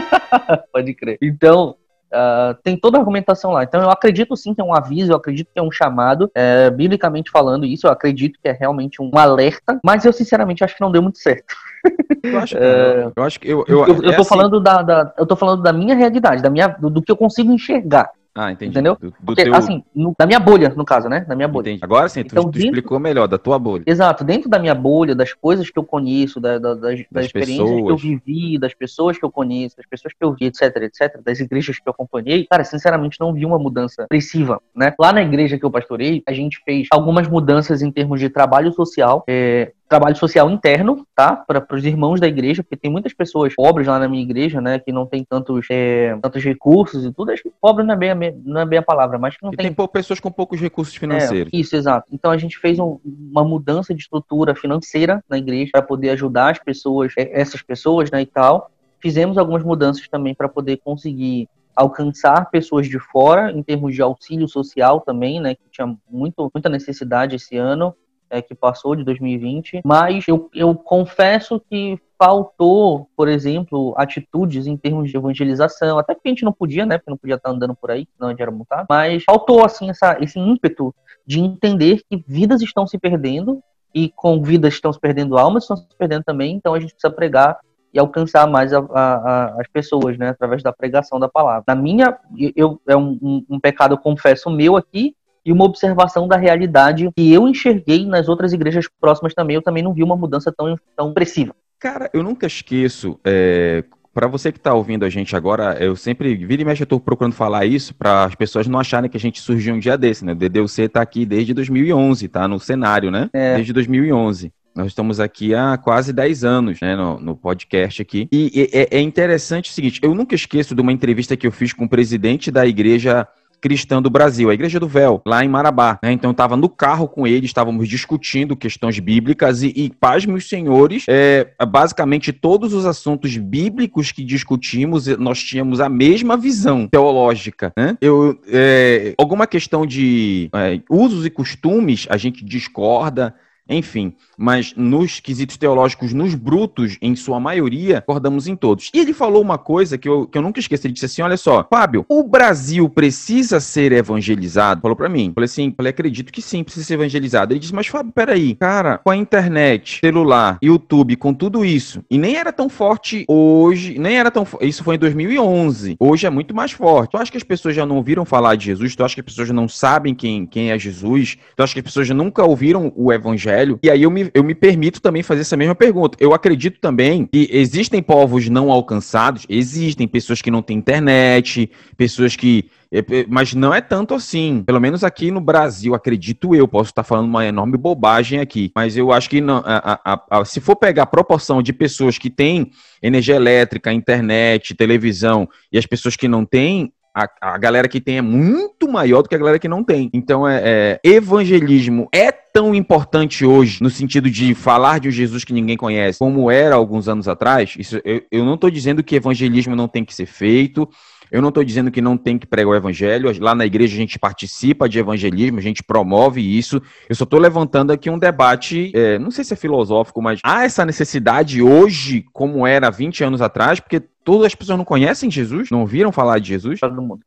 Pode 0.72 0.94
crer. 0.94 1.18
Então, 1.20 1.76
Uh, 2.14 2.54
tem 2.62 2.76
toda 2.76 2.96
a 2.96 3.00
argumentação 3.00 3.50
lá. 3.50 3.64
Então 3.64 3.82
eu 3.82 3.90
acredito 3.90 4.36
sim 4.36 4.54
que 4.54 4.60
é 4.60 4.64
um 4.64 4.72
aviso, 4.72 5.10
eu 5.10 5.16
acredito 5.16 5.48
que 5.52 5.58
é 5.58 5.62
um 5.62 5.70
chamado, 5.70 6.30
é, 6.32 6.70
biblicamente 6.70 7.28
falando 7.28 7.66
isso, 7.66 7.88
eu 7.88 7.90
acredito 7.90 8.38
que 8.40 8.48
é 8.48 8.52
realmente 8.52 9.02
um 9.02 9.10
alerta, 9.16 9.80
mas 9.84 10.04
eu 10.04 10.12
sinceramente 10.12 10.62
acho 10.62 10.76
que 10.76 10.80
não 10.80 10.92
deu 10.92 11.02
muito 11.02 11.18
certo. 11.18 11.54
Eu 12.22 12.38
acho 12.38 12.56
que, 12.56 12.62
é, 12.62 13.12
eu, 13.14 13.22
acho 13.22 13.40
que 13.40 13.48
eu, 13.48 13.64
eu, 13.68 13.80
eu, 13.80 13.94
eu 13.96 14.00
tô 14.00 14.08
é 14.08 14.14
assim... 14.14 14.24
falando 14.24 14.58
da, 14.58 14.80
da, 14.80 15.12
eu 15.18 15.26
tô 15.26 15.36
falando 15.36 15.62
da 15.62 15.74
minha 15.74 15.94
realidade, 15.94 16.42
da 16.42 16.48
minha, 16.48 16.68
do, 16.68 16.88
do, 16.88 17.02
que 17.02 17.12
eu 17.12 17.16
consigo 17.16 17.52
enxergar. 17.52 18.10
Ah, 18.36 18.50
entendi. 18.50 18.72
Entendeu? 18.72 18.96
Do, 19.00 19.10
do 19.10 19.16
Porque, 19.24 19.44
teu... 19.44 19.54
assim, 19.54 19.84
no, 19.94 20.12
da 20.18 20.26
minha 20.26 20.40
bolha, 20.40 20.70
no 20.70 20.84
caso, 20.84 21.08
né? 21.08 21.20
Da 21.20 21.36
minha 21.36 21.46
bolha. 21.46 21.70
Entendi. 21.70 21.84
Agora 21.84 22.08
sim, 22.08 22.24
tu, 22.24 22.26
então, 22.26 22.44
tu 22.44 22.50
dentro... 22.50 22.66
explicou 22.66 22.98
melhor, 22.98 23.28
da 23.28 23.38
tua 23.38 23.58
bolha. 23.58 23.84
Exato, 23.86 24.24
dentro 24.24 24.50
da 24.50 24.58
minha 24.58 24.74
bolha, 24.74 25.14
das 25.14 25.32
coisas 25.32 25.70
que 25.70 25.78
eu 25.78 25.84
conheço, 25.84 26.40
da, 26.40 26.58
da, 26.58 26.74
das, 26.74 26.80
das, 26.80 27.06
das 27.10 27.26
experiências 27.26 27.68
pessoas. 27.68 27.84
que 27.84 27.92
eu 27.92 27.96
vivi, 27.96 28.58
das 28.58 28.74
pessoas 28.74 29.16
que 29.16 29.24
eu 29.24 29.30
conheço, 29.30 29.76
das 29.76 29.86
pessoas 29.86 30.12
que 30.12 30.24
eu 30.24 30.32
vi, 30.32 30.46
etc, 30.46 30.62
etc, 30.82 31.22
das 31.24 31.38
igrejas 31.38 31.78
que 31.78 31.88
eu 31.88 31.92
acompanhei, 31.92 32.44
cara, 32.50 32.64
sinceramente 32.64 33.20
não 33.20 33.32
vi 33.32 33.46
uma 33.46 33.58
mudança 33.58 34.02
expressiva, 34.02 34.60
né? 34.74 34.92
Lá 34.98 35.12
na 35.12 35.22
igreja 35.22 35.56
que 35.56 35.64
eu 35.64 35.70
pastorei, 35.70 36.22
a 36.26 36.32
gente 36.32 36.60
fez 36.64 36.88
algumas 36.90 37.28
mudanças 37.28 37.82
em 37.82 37.90
termos 37.92 38.18
de 38.18 38.28
trabalho 38.28 38.72
social, 38.72 39.22
é, 39.28 39.72
trabalho 39.88 40.16
social 40.16 40.50
interno, 40.50 41.06
tá? 41.14 41.36
Para 41.36 41.64
os 41.72 41.84
irmãos 41.84 42.20
da 42.20 42.26
igreja, 42.26 42.62
porque 42.62 42.76
tem 42.76 42.90
muitas 42.90 43.12
pessoas 43.12 43.54
pobres 43.54 43.86
lá 43.86 43.98
na 43.98 44.08
minha 44.08 44.22
igreja, 44.22 44.60
né? 44.60 44.78
Que 44.78 44.92
não 44.92 45.06
tem 45.06 45.24
tantos, 45.24 45.66
é, 45.70 46.16
tantos 46.22 46.42
recursos 46.42 47.04
e 47.04 47.12
tudo. 47.12 47.30
Acho 47.30 47.42
que 47.42 47.52
pobre 47.60 47.84
não 47.84 47.94
é 47.94 47.96
bem 47.96 48.10
a, 48.10 48.14
não 48.44 48.60
é 48.60 48.66
bem 48.66 48.78
a 48.78 48.82
palavra, 48.82 49.18
mas 49.18 49.36
que 49.36 49.42
não 49.42 49.52
e 49.52 49.56
tem. 49.56 49.72
Tem 49.72 49.88
pessoas 49.88 50.20
com 50.20 50.30
poucos 50.30 50.60
recursos 50.60 50.94
financeiros. 50.94 51.52
É, 51.52 51.56
isso, 51.56 51.76
exato. 51.76 52.08
Então 52.12 52.30
a 52.30 52.38
gente 52.38 52.58
fez 52.58 52.78
um, 52.78 52.98
uma 53.04 53.44
mudança 53.44 53.94
de 53.94 54.00
estrutura 54.00 54.54
financeira 54.54 55.22
na 55.28 55.38
igreja 55.38 55.70
para 55.72 55.82
poder 55.82 56.10
ajudar 56.10 56.50
as 56.50 56.58
pessoas, 56.58 57.12
é, 57.18 57.40
essas 57.40 57.62
pessoas, 57.62 58.10
né? 58.10 58.22
E 58.22 58.26
tal. 58.26 58.70
Fizemos 59.00 59.36
algumas 59.36 59.62
mudanças 59.62 60.08
também 60.08 60.34
para 60.34 60.48
poder 60.48 60.78
conseguir 60.78 61.46
alcançar 61.76 62.50
pessoas 62.50 62.88
de 62.88 62.98
fora 62.98 63.50
em 63.52 63.62
termos 63.62 63.94
de 63.94 64.00
auxílio 64.00 64.48
social 64.48 65.00
também, 65.00 65.40
né, 65.40 65.56
que 65.56 65.62
tinha 65.72 65.94
muito, 66.08 66.48
muita 66.54 66.68
necessidade 66.68 67.34
esse 67.34 67.56
ano 67.56 67.94
é, 68.34 68.42
que 68.42 68.54
passou 68.54 68.96
de 68.96 69.04
2020, 69.04 69.82
mas 69.84 70.26
eu, 70.26 70.50
eu 70.52 70.74
confesso 70.74 71.60
que 71.70 71.96
faltou, 72.18 73.08
por 73.16 73.28
exemplo, 73.28 73.94
atitudes 73.96 74.66
em 74.66 74.76
termos 74.76 75.08
de 75.08 75.16
evangelização, 75.16 75.98
até 75.98 76.14
porque 76.14 76.28
a 76.28 76.32
gente 76.32 76.44
não 76.44 76.52
podia, 76.52 76.84
né, 76.84 76.98
porque 76.98 77.10
não 77.10 77.16
podia 77.16 77.36
estar 77.36 77.50
andando 77.50 77.76
por 77.76 77.92
aí, 77.92 78.08
a 78.20 78.28
gente 78.28 78.42
era 78.42 78.50
multado, 78.50 78.86
mas 78.90 79.22
faltou, 79.22 79.64
assim, 79.64 79.88
essa, 79.88 80.16
esse 80.20 80.38
ímpeto 80.38 80.92
de 81.24 81.38
entender 81.38 82.02
que 82.10 82.24
vidas 82.26 82.60
estão 82.60 82.86
se 82.86 82.98
perdendo 82.98 83.62
e 83.94 84.08
com 84.08 84.42
vidas 84.42 84.74
estão 84.74 84.92
se 84.92 84.98
perdendo, 84.98 85.38
almas 85.38 85.62
estão 85.62 85.76
se 85.76 85.86
perdendo 85.96 86.24
também, 86.24 86.56
então 86.56 86.74
a 86.74 86.80
gente 86.80 86.92
precisa 86.92 87.14
pregar 87.14 87.60
e 87.92 87.98
alcançar 88.00 88.48
mais 88.48 88.72
a, 88.72 88.80
a, 88.80 89.14
a, 89.14 89.60
as 89.60 89.68
pessoas, 89.68 90.18
né, 90.18 90.30
através 90.30 90.60
da 90.60 90.72
pregação 90.72 91.20
da 91.20 91.28
palavra. 91.28 91.62
Na 91.68 91.76
minha, 91.76 92.18
eu, 92.56 92.80
é 92.88 92.96
um, 92.96 93.16
um, 93.22 93.46
um 93.50 93.60
pecado, 93.60 93.96
confesso, 93.96 94.50
meu 94.50 94.76
aqui, 94.76 95.14
e 95.44 95.52
uma 95.52 95.64
observação 95.64 96.26
da 96.26 96.36
realidade 96.36 97.08
que 97.16 97.32
eu 97.32 97.46
enxerguei 97.46 98.06
nas 98.06 98.28
outras 98.28 98.52
igrejas 98.52 98.86
próximas 99.00 99.34
também. 99.34 99.56
Eu 99.56 99.62
também 99.62 99.82
não 99.82 99.92
vi 99.92 100.02
uma 100.02 100.16
mudança 100.16 100.52
tão, 100.56 100.76
tão 100.96 101.08
expressiva. 101.08 101.54
Cara, 101.78 102.10
eu 102.14 102.22
nunca 102.22 102.46
esqueço. 102.46 103.18
É... 103.24 103.84
Para 104.12 104.28
você 104.28 104.52
que 104.52 104.58
está 104.58 104.72
ouvindo 104.72 105.04
a 105.04 105.08
gente 105.08 105.34
agora, 105.34 105.76
eu 105.80 105.96
sempre, 105.96 106.36
vira 106.36 106.62
e 106.62 106.64
mexe, 106.64 106.82
eu 106.82 106.84
estou 106.84 107.00
procurando 107.00 107.34
falar 107.34 107.66
isso 107.66 107.92
para 107.92 108.24
as 108.24 108.34
pessoas 108.36 108.68
não 108.68 108.78
acharem 108.78 109.10
que 109.10 109.16
a 109.16 109.20
gente 109.20 109.40
surgiu 109.40 109.74
um 109.74 109.78
dia 109.80 109.98
desse, 109.98 110.24
né? 110.24 110.30
O 110.30 110.36
DDUC 110.36 110.82
está 110.82 111.02
aqui 111.02 111.26
desde 111.26 111.52
2011, 111.52 112.28
tá 112.28 112.46
no 112.46 112.60
cenário, 112.60 113.10
né? 113.10 113.28
É. 113.32 113.56
Desde 113.56 113.72
2011. 113.72 114.52
Nós 114.74 114.88
estamos 114.88 115.18
aqui 115.18 115.52
há 115.52 115.76
quase 115.76 116.12
10 116.12 116.44
anos, 116.44 116.80
né, 116.80 116.96
no, 116.96 117.20
no 117.20 117.36
podcast 117.36 118.02
aqui. 118.02 118.28
E, 118.32 118.50
e 118.54 118.76
é, 118.76 118.98
é 118.98 119.00
interessante 119.00 119.70
o 119.70 119.72
seguinte, 119.72 120.00
eu 120.02 120.14
nunca 120.14 120.34
esqueço 120.34 120.74
de 120.74 120.80
uma 120.80 120.92
entrevista 120.92 121.36
que 121.36 121.46
eu 121.46 121.52
fiz 121.52 121.72
com 121.72 121.84
o 121.84 121.88
presidente 121.88 122.50
da 122.50 122.66
igreja 122.66 123.26
cristã 123.64 124.02
do 124.02 124.10
Brasil, 124.10 124.50
a 124.50 124.54
Igreja 124.54 124.78
do 124.78 124.86
Véu, 124.86 125.22
lá 125.24 125.42
em 125.42 125.48
Marabá. 125.48 125.98
Né? 126.02 126.12
Então, 126.12 126.32
estava 126.32 126.54
no 126.54 126.68
carro 126.68 127.08
com 127.08 127.26
ele, 127.26 127.46
estávamos 127.46 127.88
discutindo 127.88 128.54
questões 128.54 128.98
bíblicas 128.98 129.62
e, 129.62 129.72
e 129.74 129.88
paz, 129.88 130.26
meus 130.26 130.46
senhores, 130.50 131.06
é, 131.08 131.48
basicamente 131.66 132.30
todos 132.30 132.74
os 132.74 132.84
assuntos 132.84 133.34
bíblicos 133.38 134.12
que 134.12 134.22
discutimos, 134.22 135.06
nós 135.16 135.42
tínhamos 135.42 135.80
a 135.80 135.88
mesma 135.88 136.36
visão 136.36 136.86
teológica. 136.86 137.72
Né? 137.74 137.96
Eu, 138.02 138.38
é, 138.48 139.14
alguma 139.16 139.46
questão 139.46 139.86
de 139.86 140.50
é, 140.52 140.78
usos 140.90 141.24
e 141.24 141.30
costumes, 141.30 142.06
a 142.10 142.18
gente 142.18 142.44
discorda, 142.44 143.34
enfim, 143.68 144.12
mas 144.36 144.74
nos 144.76 145.20
quesitos 145.20 145.56
teológicos, 145.56 146.12
nos 146.12 146.34
brutos, 146.34 146.98
em 147.00 147.16
sua 147.16 147.40
maioria, 147.40 147.98
acordamos 147.98 148.46
em 148.46 148.54
todos. 148.54 148.90
E 148.92 148.98
ele 148.98 149.14
falou 149.14 149.40
uma 149.40 149.56
coisa 149.56 149.96
que 149.96 150.08
eu, 150.08 150.26
que 150.26 150.36
eu 150.36 150.42
nunca 150.42 150.60
esqueci. 150.60 150.86
Ele 150.86 150.92
disse 150.92 151.06
assim: 151.06 151.22
olha 151.22 151.36
só, 151.36 151.66
Fábio, 151.70 152.04
o 152.08 152.22
Brasil 152.22 152.88
precisa 152.90 153.60
ser 153.60 153.92
evangelizado? 153.92 154.82
Falou 154.82 154.96
para 154.96 155.08
mim. 155.08 155.32
Falei 155.34 155.46
assim: 155.46 155.72
falei, 155.74 155.90
acredito 155.90 156.32
que 156.32 156.42
sim, 156.42 156.62
precisa 156.62 156.84
ser 156.84 156.94
evangelizado. 156.94 157.52
Ele 157.52 157.60
disse: 157.60 157.74
mas 157.74 157.86
Fábio, 157.86 158.12
peraí, 158.12 158.54
cara, 158.56 158.98
com 158.98 159.10
a 159.10 159.16
internet, 159.16 160.00
celular, 160.00 160.58
YouTube, 160.62 161.16
com 161.16 161.32
tudo 161.32 161.64
isso, 161.64 162.04
e 162.10 162.18
nem 162.18 162.36
era 162.36 162.52
tão 162.52 162.68
forte 162.68 163.24
hoje, 163.26 163.98
nem 163.98 164.18
era 164.18 164.30
tão. 164.30 164.46
Isso 164.60 164.84
foi 164.84 164.96
em 164.96 164.98
2011. 164.98 165.96
Hoje 165.98 166.26
é 166.26 166.30
muito 166.30 166.54
mais 166.54 166.72
forte. 166.72 167.12
Tu 167.12 167.16
acha 167.16 167.30
que 167.30 167.38
as 167.38 167.42
pessoas 167.42 167.74
já 167.74 167.86
não 167.86 167.96
ouviram 167.96 168.26
falar 168.26 168.56
de 168.56 168.66
Jesus? 168.66 168.94
Tu 168.94 169.02
acha 169.02 169.14
que 169.14 169.20
as 169.20 169.26
pessoas 169.26 169.50
não 169.50 169.68
sabem 169.68 170.14
quem, 170.14 170.44
quem 170.44 170.70
é 170.70 170.78
Jesus? 170.78 171.38
Tu 171.56 171.62
acha 171.62 171.72
que 171.72 171.80
as 171.80 171.84
pessoas 171.84 172.10
nunca 172.10 172.44
ouviram 172.44 172.92
o 172.94 173.10
evangelho? 173.10 173.53
Evangelho. 173.54 173.78
E 173.82 173.90
aí 173.90 174.02
eu 174.02 174.10
me, 174.10 174.30
eu 174.34 174.42
me 174.42 174.54
permito 174.54 175.00
também 175.00 175.22
fazer 175.22 175.42
essa 175.42 175.56
mesma 175.56 175.74
pergunta. 175.74 176.16
Eu 176.20 176.34
acredito 176.34 176.78
também 176.80 177.26
que 177.26 177.48
existem 177.50 178.02
povos 178.02 178.48
não 178.48 178.70
alcançados, 178.70 179.46
existem 179.48 180.06
pessoas 180.08 180.42
que 180.42 180.50
não 180.50 180.62
têm 180.62 180.76
internet, 180.76 181.70
pessoas 181.96 182.36
que 182.36 182.68
é, 182.92 182.98
é, 182.98 183.26
mas 183.28 183.54
não 183.54 183.74
é 183.74 183.80
tanto 183.80 184.14
assim. 184.14 184.62
Pelo 184.64 184.80
menos 184.80 185.02
aqui 185.02 185.30
no 185.32 185.40
Brasil, 185.40 185.94
acredito 185.94 186.54
eu. 186.54 186.68
Posso 186.68 186.90
estar 186.90 187.02
falando 187.02 187.26
uma 187.26 187.44
enorme 187.44 187.76
bobagem 187.76 188.38
aqui. 188.38 188.70
Mas 188.74 188.96
eu 188.96 189.10
acho 189.10 189.28
que 189.28 189.40
não, 189.40 189.62
a, 189.64 190.00
a, 190.04 190.38
a, 190.38 190.44
se 190.44 190.60
for 190.60 190.76
pegar 190.76 191.02
a 191.02 191.06
proporção 191.06 191.60
de 191.60 191.72
pessoas 191.72 192.18
que 192.18 192.30
têm 192.30 192.70
energia 193.02 193.34
elétrica, 193.34 193.92
internet, 193.92 194.74
televisão 194.74 195.48
e 195.72 195.76
as 195.76 195.86
pessoas 195.86 196.16
que 196.16 196.28
não 196.28 196.44
têm, 196.44 196.92
a, 197.14 197.28
a 197.40 197.58
galera 197.58 197.88
que 197.88 198.00
tem 198.00 198.18
é 198.18 198.22
muito 198.22 198.88
maior 198.88 199.22
do 199.22 199.28
que 199.28 199.34
a 199.34 199.38
galera 199.38 199.58
que 199.58 199.68
não 199.68 199.84
tem. 199.84 200.10
Então, 200.12 200.46
é, 200.46 200.60
é, 200.64 201.00
evangelismo 201.08 202.08
é 202.12 202.32
tão 202.32 202.74
importante 202.74 203.44
hoje, 203.44 203.82
no 203.82 203.88
sentido 203.88 204.28
de 204.28 204.54
falar 204.54 204.98
de 204.98 205.08
um 205.08 205.12
Jesus 205.12 205.44
que 205.44 205.52
ninguém 205.52 205.76
conhece, 205.76 206.18
como 206.18 206.50
era 206.50 206.74
alguns 206.74 207.08
anos 207.08 207.28
atrás. 207.28 207.74
Isso, 207.78 208.00
eu, 208.04 208.22
eu 208.30 208.44
não 208.44 208.54
estou 208.54 208.70
dizendo 208.70 209.02
que 209.02 209.16
evangelismo 209.16 209.76
não 209.76 209.86
tem 209.86 210.04
que 210.04 210.14
ser 210.14 210.26
feito. 210.26 210.88
Eu 211.34 211.42
não 211.42 211.48
estou 211.48 211.64
dizendo 211.64 211.90
que 211.90 212.00
não 212.00 212.16
tem 212.16 212.38
que 212.38 212.46
pregar 212.46 212.70
o 212.70 212.76
evangelho. 212.76 213.32
Lá 213.40 213.56
na 213.56 213.66
igreja 213.66 213.92
a 213.92 213.98
gente 213.98 214.20
participa 214.20 214.88
de 214.88 215.00
evangelismo, 215.00 215.58
a 215.58 215.60
gente 215.62 215.82
promove 215.82 216.40
isso. 216.40 216.80
Eu 217.08 217.16
só 217.16 217.24
estou 217.24 217.40
levantando 217.40 217.92
aqui 217.92 218.08
um 218.08 218.16
debate, 218.16 218.92
é, 218.94 219.18
não 219.18 219.32
sei 219.32 219.42
se 219.42 219.52
é 219.52 219.56
filosófico, 219.56 220.22
mas 220.22 220.38
há 220.44 220.64
essa 220.64 220.84
necessidade 220.86 221.60
hoje, 221.60 222.24
como 222.32 222.64
era 222.64 222.88
20 222.88 223.24
anos 223.24 223.42
atrás, 223.42 223.80
porque 223.80 223.98
todas 223.98 224.46
as 224.46 224.54
pessoas 224.54 224.78
não 224.78 224.84
conhecem 224.84 225.28
Jesus, 225.28 225.70
não 225.72 225.80
ouviram 225.80 226.12
falar 226.12 226.38
de 226.38 226.46
Jesus? 226.46 226.78